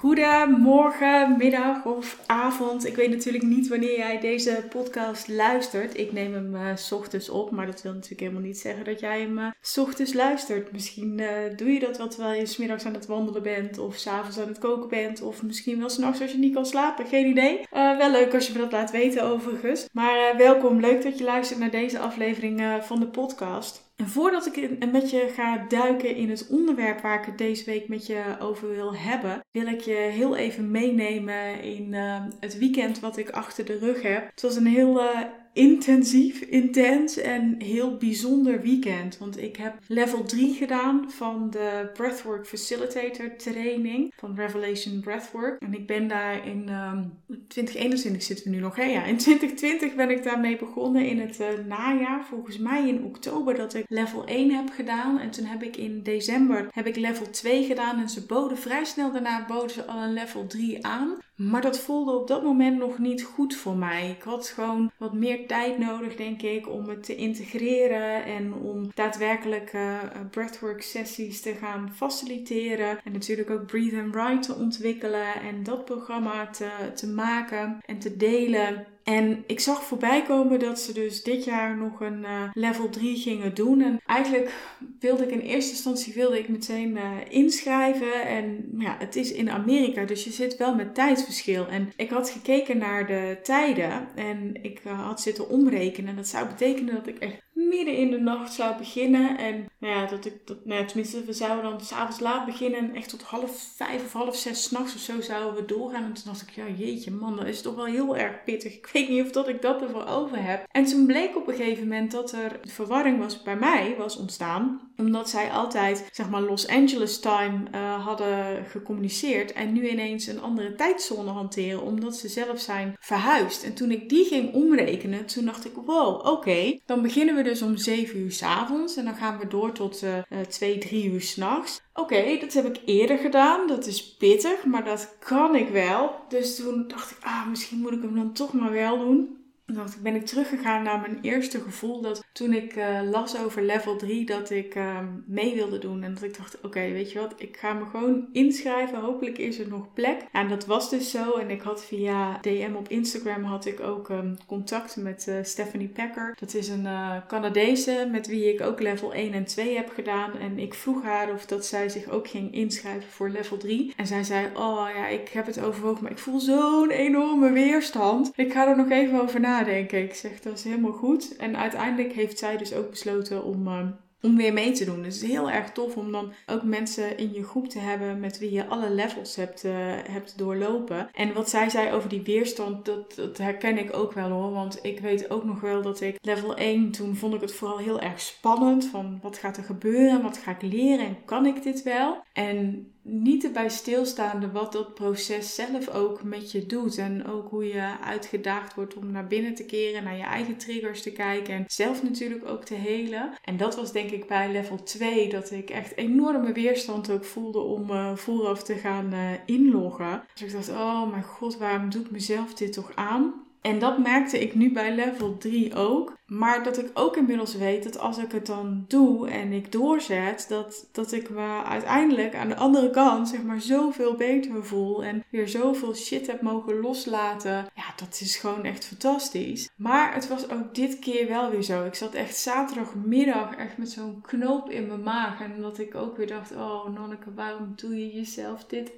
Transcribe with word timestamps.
Goedemorgen, 0.00 1.36
middag 1.36 1.84
of 1.84 2.18
avond. 2.26 2.86
Ik 2.86 2.96
weet 2.96 3.10
natuurlijk 3.10 3.44
niet 3.44 3.68
wanneer 3.68 3.96
jij 3.96 4.20
deze 4.20 4.64
podcast 4.68 5.28
luistert. 5.28 5.98
Ik 5.98 6.12
neem 6.12 6.32
hem 6.32 6.54
uh, 6.54 6.76
s 6.76 6.92
ochtends 6.92 7.28
op, 7.28 7.50
maar 7.50 7.66
dat 7.66 7.82
wil 7.82 7.92
natuurlijk 7.92 8.20
helemaal 8.20 8.42
niet 8.42 8.58
zeggen 8.58 8.84
dat 8.84 9.00
jij 9.00 9.20
hem 9.20 9.38
uh, 9.38 9.46
s 9.60 9.78
ochtends 9.78 10.12
luistert. 10.12 10.72
Misschien 10.72 11.18
uh, 11.18 11.28
doe 11.56 11.72
je 11.72 11.80
dat 11.80 11.98
wel 11.98 12.08
terwijl 12.08 12.40
je 12.40 12.46
s 12.46 12.56
middags 12.56 12.84
aan 12.84 12.94
het 12.94 13.06
wandelen 13.06 13.42
bent, 13.42 13.78
of 13.78 13.96
s'avonds 13.96 14.38
aan 14.38 14.48
het 14.48 14.58
koken 14.58 14.88
bent, 14.88 15.22
of 15.22 15.42
misschien 15.42 15.78
wel 15.78 15.88
s'nachts 15.88 16.20
als 16.20 16.32
je 16.32 16.38
niet 16.38 16.54
kan 16.54 16.66
slapen. 16.66 17.06
Geen 17.06 17.26
idee. 17.26 17.60
wel 17.70 18.10
leuk 18.10 18.34
als 18.34 18.46
je 18.46 18.52
me 18.52 18.58
dat 18.58 18.72
laat 18.72 18.90
weten, 18.90 19.22
overigens. 19.22 19.86
Maar 19.92 20.34
welkom, 20.36 20.80
leuk 20.80 21.02
dat 21.02 21.18
je 21.18 21.24
luistert 21.24 21.58
naar 21.58 21.70
deze 21.70 21.98
aflevering 21.98 22.62
van 22.80 23.00
de 23.00 23.06
podcast. 23.06 23.85
En 23.96 24.08
voordat 24.08 24.46
ik 24.46 24.90
met 24.92 25.10
je 25.10 25.32
ga 25.34 25.64
duiken 25.68 26.16
in 26.16 26.30
het 26.30 26.46
onderwerp 26.48 27.00
waar 27.00 27.18
ik 27.20 27.26
het 27.26 27.38
deze 27.38 27.64
week 27.64 27.88
met 27.88 28.06
je 28.06 28.36
over 28.40 28.68
wil 28.68 28.96
hebben, 28.96 29.40
wil 29.50 29.66
ik 29.66 29.80
je 29.80 29.94
heel 29.94 30.36
even 30.36 30.70
meenemen 30.70 31.62
in 31.62 31.92
uh, 31.92 32.24
het 32.40 32.58
weekend 32.58 33.00
wat 33.00 33.16
ik 33.16 33.30
achter 33.30 33.64
de 33.64 33.78
rug 33.78 34.02
heb. 34.02 34.30
Het 34.30 34.42
was 34.42 34.56
een 34.56 34.66
heel 34.66 35.00
uh, 35.00 35.20
intensief, 35.56 36.40
intens 36.40 37.16
en 37.16 37.54
heel 37.58 37.96
bijzonder 37.96 38.60
weekend. 38.60 39.18
Want 39.18 39.42
ik 39.42 39.56
heb 39.56 39.74
level 39.86 40.24
3 40.24 40.54
gedaan 40.54 41.10
van 41.10 41.50
de 41.50 41.90
Breathwork 41.94 42.46
Facilitator 42.46 43.36
training 43.36 44.12
van 44.16 44.34
Revelation 44.34 45.00
Breathwork. 45.00 45.60
En 45.62 45.74
ik 45.74 45.86
ben 45.86 46.08
daar 46.08 46.46
in 46.46 46.68
um, 46.68 47.12
2021 47.48 48.22
zitten 48.22 48.50
we 48.50 48.56
nu 48.56 48.60
nog. 48.60 48.76
Hè? 48.76 48.84
Ja, 48.84 49.04
in 49.04 49.16
2020 49.16 49.94
ben 49.94 50.10
ik 50.10 50.22
daarmee 50.22 50.56
begonnen 50.56 51.06
in 51.06 51.20
het 51.20 51.40
uh, 51.40 51.46
najaar. 51.66 52.24
Volgens 52.24 52.58
mij 52.58 52.88
in 52.88 53.04
oktober 53.04 53.54
dat 53.54 53.74
ik 53.74 53.84
level 53.88 54.24
1 54.24 54.50
heb 54.50 54.70
gedaan. 54.70 55.18
En 55.18 55.30
toen 55.30 55.44
heb 55.44 55.62
ik 55.62 55.76
in 55.76 56.02
december 56.02 56.68
heb 56.70 56.86
ik 56.86 56.96
level 56.96 57.30
2 57.30 57.64
gedaan. 57.64 58.00
En 58.00 58.08
ze 58.08 58.26
boden 58.26 58.58
vrij 58.58 58.84
snel 58.84 59.12
daarna 59.12 59.46
boden 59.46 59.70
ze 59.70 59.84
al 59.84 60.02
een 60.02 60.12
level 60.12 60.46
3 60.46 60.86
aan. 60.86 61.18
Maar 61.36 61.60
dat 61.60 61.78
voelde 61.78 62.12
op 62.12 62.28
dat 62.28 62.42
moment 62.42 62.78
nog 62.78 62.98
niet 62.98 63.22
goed 63.22 63.56
voor 63.56 63.76
mij. 63.76 64.10
Ik 64.10 64.22
had 64.22 64.48
gewoon 64.48 64.90
wat 64.96 65.12
meer 65.12 65.46
tijd 65.46 65.78
nodig, 65.78 66.16
denk 66.16 66.42
ik, 66.42 66.68
om 66.68 66.88
het 66.88 67.02
te 67.02 67.16
integreren 67.16 68.24
en 68.24 68.54
om 68.54 68.90
daadwerkelijk 68.94 69.72
uh, 69.72 70.00
breathwork 70.30 70.82
sessies 70.82 71.40
te 71.40 71.54
gaan 71.54 71.92
faciliteren. 71.94 72.98
En 73.04 73.12
natuurlijk 73.12 73.50
ook 73.50 73.66
Breathe 73.66 74.00
and 74.00 74.14
Write 74.14 74.52
te 74.52 74.54
ontwikkelen 74.54 75.34
en 75.34 75.62
dat 75.62 75.84
programma 75.84 76.46
te, 76.46 76.70
te 76.94 77.08
maken 77.08 77.78
en 77.86 77.98
te 77.98 78.16
delen. 78.16 78.86
En 79.08 79.44
ik 79.46 79.60
zag 79.60 79.84
voorbij 79.84 80.22
komen 80.22 80.58
dat 80.58 80.80
ze 80.80 80.92
dus 80.92 81.22
dit 81.22 81.44
jaar 81.44 81.76
nog 81.76 82.00
een 82.00 82.22
uh, 82.22 82.50
level 82.52 82.88
3 82.88 83.16
gingen 83.16 83.54
doen. 83.54 83.82
En 83.82 84.00
eigenlijk 84.06 84.52
wilde 85.00 85.24
ik 85.24 85.30
in 85.30 85.40
eerste 85.40 85.70
instantie 85.70 86.14
wilde 86.14 86.38
ik 86.38 86.48
meteen 86.48 86.96
uh, 86.96 87.10
inschrijven. 87.28 88.22
En 88.26 88.68
ja, 88.78 88.96
het 88.98 89.16
is 89.16 89.32
in 89.32 89.50
Amerika, 89.50 90.04
dus 90.04 90.24
je 90.24 90.30
zit 90.30 90.56
wel 90.56 90.74
met 90.74 90.94
tijdsverschil. 90.94 91.66
En 91.66 91.92
ik 91.96 92.10
had 92.10 92.30
gekeken 92.30 92.78
naar 92.78 93.06
de 93.06 93.38
tijden 93.42 94.08
en 94.14 94.62
ik 94.62 94.80
uh, 94.86 95.06
had 95.06 95.20
zitten 95.20 95.48
omrekenen. 95.48 96.10
En 96.10 96.16
dat 96.16 96.28
zou 96.28 96.46
betekenen 96.46 96.94
dat 96.94 97.06
ik 97.06 97.18
echt 97.18 97.45
midden 97.68 97.96
in 97.96 98.10
de 98.10 98.20
nacht 98.20 98.52
zou 98.52 98.76
beginnen. 98.76 99.38
En 99.38 99.66
nou 99.78 99.94
ja, 99.94 100.06
dat 100.06 100.24
ik, 100.24 100.46
dat, 100.46 100.64
nou 100.64 100.80
ja, 100.80 100.86
tenminste, 100.86 101.24
we 101.24 101.32
zouden 101.32 101.70
dan 101.70 101.80
s'avonds 101.80 102.20
laat 102.20 102.46
beginnen. 102.46 102.78
En 102.78 102.94
echt 102.94 103.08
tot 103.08 103.22
half 103.22 103.72
vijf 103.76 104.04
of 104.04 104.12
half 104.12 104.36
zes 104.36 104.62
s'nachts 104.62 104.94
of 104.94 105.00
zo 105.00 105.20
zouden 105.20 105.54
we 105.54 105.64
doorgaan. 105.64 106.04
En 106.04 106.12
toen 106.12 106.24
dacht 106.24 106.42
ik, 106.42 106.50
ja 106.50 106.64
jeetje 106.76 107.10
man, 107.10 107.36
dat 107.36 107.46
is 107.46 107.62
toch 107.62 107.74
wel 107.74 107.84
heel 107.84 108.16
erg 108.16 108.44
pittig. 108.44 108.74
Ik 108.76 108.90
weet 108.92 109.08
niet 109.08 109.22
of 109.22 109.30
dat 109.30 109.48
ik 109.48 109.62
dat 109.62 109.82
ervoor 109.82 110.06
over 110.06 110.42
heb. 110.42 110.66
En 110.70 110.84
toen 110.84 111.06
bleek 111.06 111.36
op 111.36 111.48
een 111.48 111.54
gegeven 111.54 111.82
moment 111.82 112.10
dat 112.10 112.32
er 112.32 112.60
verwarring 112.62 113.18
was 113.18 113.42
bij 113.42 113.56
mij 113.56 113.94
was 113.98 114.16
ontstaan. 114.16 114.80
Omdat 114.96 115.30
zij 115.30 115.50
altijd, 115.50 116.08
zeg 116.12 116.30
maar, 116.30 116.42
Los 116.42 116.68
Angeles 116.68 117.20
time 117.20 117.58
uh, 117.74 118.04
hadden 118.04 118.64
gecommuniceerd. 118.64 119.52
En 119.52 119.72
nu 119.72 119.88
ineens 119.88 120.26
een 120.26 120.40
andere 120.40 120.74
tijdzone 120.74 121.30
hanteren. 121.30 121.82
Omdat 121.82 122.16
ze 122.16 122.28
zelf 122.28 122.60
zijn 122.60 122.96
verhuisd. 123.00 123.64
En 123.64 123.74
toen 123.74 123.90
ik 123.90 124.08
die 124.08 124.24
ging 124.24 124.52
omrekenen, 124.54 125.26
toen 125.26 125.44
dacht 125.44 125.64
ik, 125.64 125.72
wow, 125.84 126.26
oké. 126.26 126.78
Dan 126.86 127.02
beginnen 127.02 127.34
we 127.34 127.42
dus 127.42 127.55
om 127.62 127.76
7 127.76 128.18
uur 128.18 128.32
s 128.32 128.42
avonds. 128.42 128.96
En 128.96 129.04
dan 129.04 129.14
gaan 129.14 129.38
we 129.38 129.46
door 129.46 129.72
tot 129.72 130.02
uh, 130.02 130.40
2, 130.40 130.78
3 130.78 131.10
uur 131.10 131.20
s'nachts. 131.20 131.80
Oké, 131.94 132.38
dat 132.40 132.52
heb 132.52 132.64
ik 132.64 132.80
eerder 132.84 133.18
gedaan. 133.18 133.66
Dat 133.66 133.86
is 133.86 134.16
pittig, 134.16 134.64
maar 134.64 134.84
dat 134.84 135.16
kan 135.18 135.54
ik 135.54 135.68
wel. 135.68 136.14
Dus 136.28 136.56
toen 136.56 136.88
dacht 136.88 137.10
ik, 137.10 137.16
ah, 137.20 137.48
misschien 137.48 137.78
moet 137.78 137.92
ik 137.92 138.02
hem 138.02 138.14
dan 138.14 138.32
toch 138.32 138.52
maar 138.52 138.72
wel 138.72 138.98
doen. 138.98 139.36
Dacht 139.72 139.94
ik, 139.94 140.02
ben 140.02 140.14
ik 140.14 140.26
teruggegaan 140.26 140.82
naar 140.82 141.00
mijn 141.00 141.18
eerste 141.22 141.60
gevoel 141.60 142.00
dat 142.00 142.24
toen 142.32 142.52
ik 142.52 142.76
uh, 142.76 143.00
las 143.10 143.38
over 143.38 143.62
level 143.62 143.96
3 143.96 144.26
dat 144.26 144.50
ik 144.50 144.74
uh, 144.74 144.98
mee 145.26 145.54
wilde 145.54 145.78
doen. 145.78 146.02
En 146.02 146.14
dat 146.14 146.22
ik 146.22 146.36
dacht, 146.36 146.60
oké, 146.60 146.80
weet 146.80 147.12
je 147.12 147.18
wat, 147.18 147.34
ik 147.36 147.56
ga 147.56 147.72
me 147.72 147.84
gewoon 147.84 148.28
inschrijven. 148.32 149.00
Hopelijk 149.00 149.38
is 149.38 149.58
er 149.58 149.68
nog 149.68 149.92
plek. 149.92 150.20
En 150.32 150.48
dat 150.48 150.66
was 150.66 150.90
dus 150.90 151.10
zo. 151.10 151.32
En 151.32 151.50
ik 151.50 151.60
had 151.60 151.84
via 151.84 152.38
DM 152.40 152.74
op 152.76 152.88
Instagram 152.88 153.44
had 153.44 153.66
ik 153.66 153.80
ook 153.80 154.08
um, 154.08 154.36
contact 154.46 154.96
met 154.96 155.26
uh, 155.28 155.34
Stephanie 155.42 155.88
Packer. 155.88 156.36
Dat 156.40 156.54
is 156.54 156.68
een 156.68 156.88
Canadese 157.28 158.08
met 158.12 158.26
wie 158.26 158.52
ik 158.52 158.60
ook 158.60 158.80
level 158.80 159.12
1 159.12 159.32
en 159.32 159.44
2 159.44 159.76
heb 159.76 159.88
gedaan. 159.88 160.38
En 160.38 160.58
ik 160.58 160.74
vroeg 160.74 161.02
haar 161.02 161.32
of 161.32 161.46
dat 161.46 161.66
zij 161.66 161.88
zich 161.88 162.08
ook 162.08 162.28
ging 162.28 162.54
inschrijven 162.54 163.10
voor 163.10 163.28
level 163.28 163.56
3. 163.56 163.92
En 163.96 164.06
zij 164.06 164.24
zei, 164.24 164.46
oh 164.54 164.88
ja, 164.94 165.06
ik 165.06 165.28
heb 165.28 165.46
het 165.46 165.60
overwogen, 165.60 166.02
maar 166.02 166.12
ik 166.12 166.18
voel 166.18 166.40
zo'n 166.40 166.90
enorme 166.90 167.52
weerstand. 167.52 168.32
Ik 168.34 168.52
ga 168.52 168.68
er 168.68 168.76
nog 168.76 168.90
even 168.90 169.20
over 169.20 169.40
nadenken 169.40 169.54
nadenken. 169.56 170.02
Ik 170.02 170.14
zeg, 170.14 170.40
dat 170.40 170.58
is 170.58 170.64
helemaal 170.64 170.92
goed. 170.92 171.36
En 171.36 171.56
uiteindelijk 171.56 172.12
heeft 172.12 172.38
zij 172.38 172.56
dus 172.56 172.72
ook 172.72 172.90
besloten 172.90 173.44
om, 173.44 173.66
uh, 173.66 173.86
om 174.22 174.36
weer 174.36 174.52
mee 174.52 174.72
te 174.72 174.84
doen. 174.84 175.02
Dus 175.02 175.14
het 175.14 175.22
is 175.22 175.30
heel 175.30 175.50
erg 175.50 175.72
tof 175.72 175.96
om 175.96 176.12
dan 176.12 176.32
ook 176.46 176.62
mensen 176.62 177.18
in 177.18 177.32
je 177.32 177.44
groep 177.44 177.68
te 177.68 177.78
hebben 177.78 178.20
met 178.20 178.38
wie 178.38 178.52
je 178.52 178.66
alle 178.66 178.90
levels 178.90 179.36
hebt, 179.36 179.64
uh, 179.64 179.72
hebt 180.10 180.38
doorlopen. 180.38 181.08
En 181.12 181.32
wat 181.32 181.50
zij 181.50 181.70
zei 181.70 181.92
over 181.92 182.08
die 182.08 182.22
weerstand, 182.22 182.84
dat, 182.84 183.14
dat 183.14 183.38
herken 183.38 183.78
ik 183.78 183.96
ook 183.96 184.12
wel 184.12 184.30
hoor. 184.30 184.52
Want 184.52 184.78
ik 184.82 185.00
weet 185.00 185.30
ook 185.30 185.44
nog 185.44 185.60
wel 185.60 185.82
dat 185.82 186.00
ik 186.00 186.18
level 186.20 186.56
1, 186.56 186.90
toen 186.90 187.16
vond 187.16 187.34
ik 187.34 187.40
het 187.40 187.54
vooral 187.54 187.78
heel 187.78 188.00
erg 188.00 188.20
spannend. 188.20 188.86
Van 188.86 189.18
wat 189.22 189.38
gaat 189.38 189.56
er 189.56 189.64
gebeuren? 189.64 190.22
Wat 190.22 190.38
ga 190.38 190.50
ik 190.50 190.62
leren? 190.62 191.06
En 191.06 191.24
kan 191.24 191.46
ik 191.46 191.62
dit 191.62 191.82
wel? 191.82 192.22
En 192.32 192.90
niet 193.08 193.44
erbij 193.44 193.68
stilstaande 193.68 194.50
wat 194.50 194.72
dat 194.72 194.94
proces 194.94 195.54
zelf 195.54 195.88
ook 195.88 196.22
met 196.22 196.52
je 196.52 196.66
doet. 196.66 196.98
En 196.98 197.26
ook 197.26 197.50
hoe 197.50 197.66
je 197.66 198.00
uitgedaagd 198.04 198.74
wordt 198.74 198.94
om 198.94 199.10
naar 199.10 199.26
binnen 199.26 199.54
te 199.54 199.64
keren, 199.64 200.04
naar 200.04 200.16
je 200.16 200.22
eigen 200.22 200.56
triggers 200.56 201.02
te 201.02 201.12
kijken. 201.12 201.54
En 201.54 201.64
zelf 201.66 202.02
natuurlijk 202.02 202.48
ook 202.48 202.64
te 202.64 202.74
helen. 202.74 203.30
En 203.44 203.56
dat 203.56 203.76
was 203.76 203.92
denk 203.92 204.10
ik 204.10 204.26
bij 204.26 204.52
level 204.52 204.82
2 204.82 205.28
dat 205.28 205.50
ik 205.50 205.70
echt 205.70 205.96
enorme 205.96 206.52
weerstand 206.52 207.10
ook 207.10 207.24
voelde 207.24 207.58
om 207.58 207.90
uh, 207.90 208.16
vooraf 208.16 208.62
te 208.62 208.74
gaan 208.74 209.12
uh, 209.12 209.30
inloggen. 209.46 210.24
Dus 210.34 210.42
ik 210.42 210.52
dacht, 210.52 210.68
oh 210.68 211.10
mijn 211.10 211.22
god, 211.22 211.58
waarom 211.58 211.90
doe 211.90 212.02
ik 212.02 212.10
mezelf 212.10 212.54
dit 212.54 212.72
toch 212.72 212.92
aan? 212.94 213.45
En 213.60 213.78
dat 213.78 213.98
merkte 213.98 214.40
ik 214.40 214.54
nu 214.54 214.72
bij 214.72 214.94
level 214.94 215.38
3 215.38 215.74
ook. 215.74 216.14
Maar 216.26 216.62
dat 216.62 216.78
ik 216.78 216.90
ook 216.94 217.16
inmiddels 217.16 217.56
weet 217.56 217.84
dat 217.84 217.98
als 217.98 218.18
ik 218.18 218.32
het 218.32 218.46
dan 218.46 218.84
doe 218.88 219.30
en 219.30 219.52
ik 219.52 219.72
doorzet, 219.72 220.46
dat, 220.48 220.88
dat 220.92 221.12
ik 221.12 221.30
me 221.30 221.62
uiteindelijk 221.64 222.34
aan 222.34 222.48
de 222.48 222.56
andere 222.56 222.90
kant 222.90 223.28
zeg 223.28 223.42
maar 223.42 223.60
zoveel 223.60 224.14
beter 224.14 224.64
voel. 224.64 225.04
En 225.04 225.24
weer 225.30 225.48
zoveel 225.48 225.94
shit 225.94 226.26
heb 226.26 226.40
mogen 226.40 226.80
loslaten. 226.80 227.66
Ja, 227.74 227.84
dat 227.96 228.20
is 228.20 228.36
gewoon 228.36 228.64
echt 228.64 228.84
fantastisch. 228.84 229.70
Maar 229.76 230.14
het 230.14 230.28
was 230.28 230.50
ook 230.50 230.74
dit 230.74 230.98
keer 230.98 231.28
wel 231.28 231.50
weer 231.50 231.62
zo. 231.62 231.84
Ik 231.84 231.94
zat 231.94 232.14
echt 232.14 232.36
zaterdagmiddag 232.36 233.56
echt 233.56 233.78
met 233.78 233.90
zo'n 233.90 234.20
knoop 234.20 234.70
in 234.70 234.86
mijn 234.86 235.02
maag. 235.02 235.40
En 235.40 235.60
dat 235.60 235.78
ik 235.78 235.94
ook 235.94 236.16
weer 236.16 236.26
dacht, 236.26 236.52
oh 236.52 236.88
Nonneke, 236.88 237.34
waarom 237.34 237.72
doe 237.76 237.98
je 237.98 238.14
jezelf 238.14 238.64
dit 238.64 238.92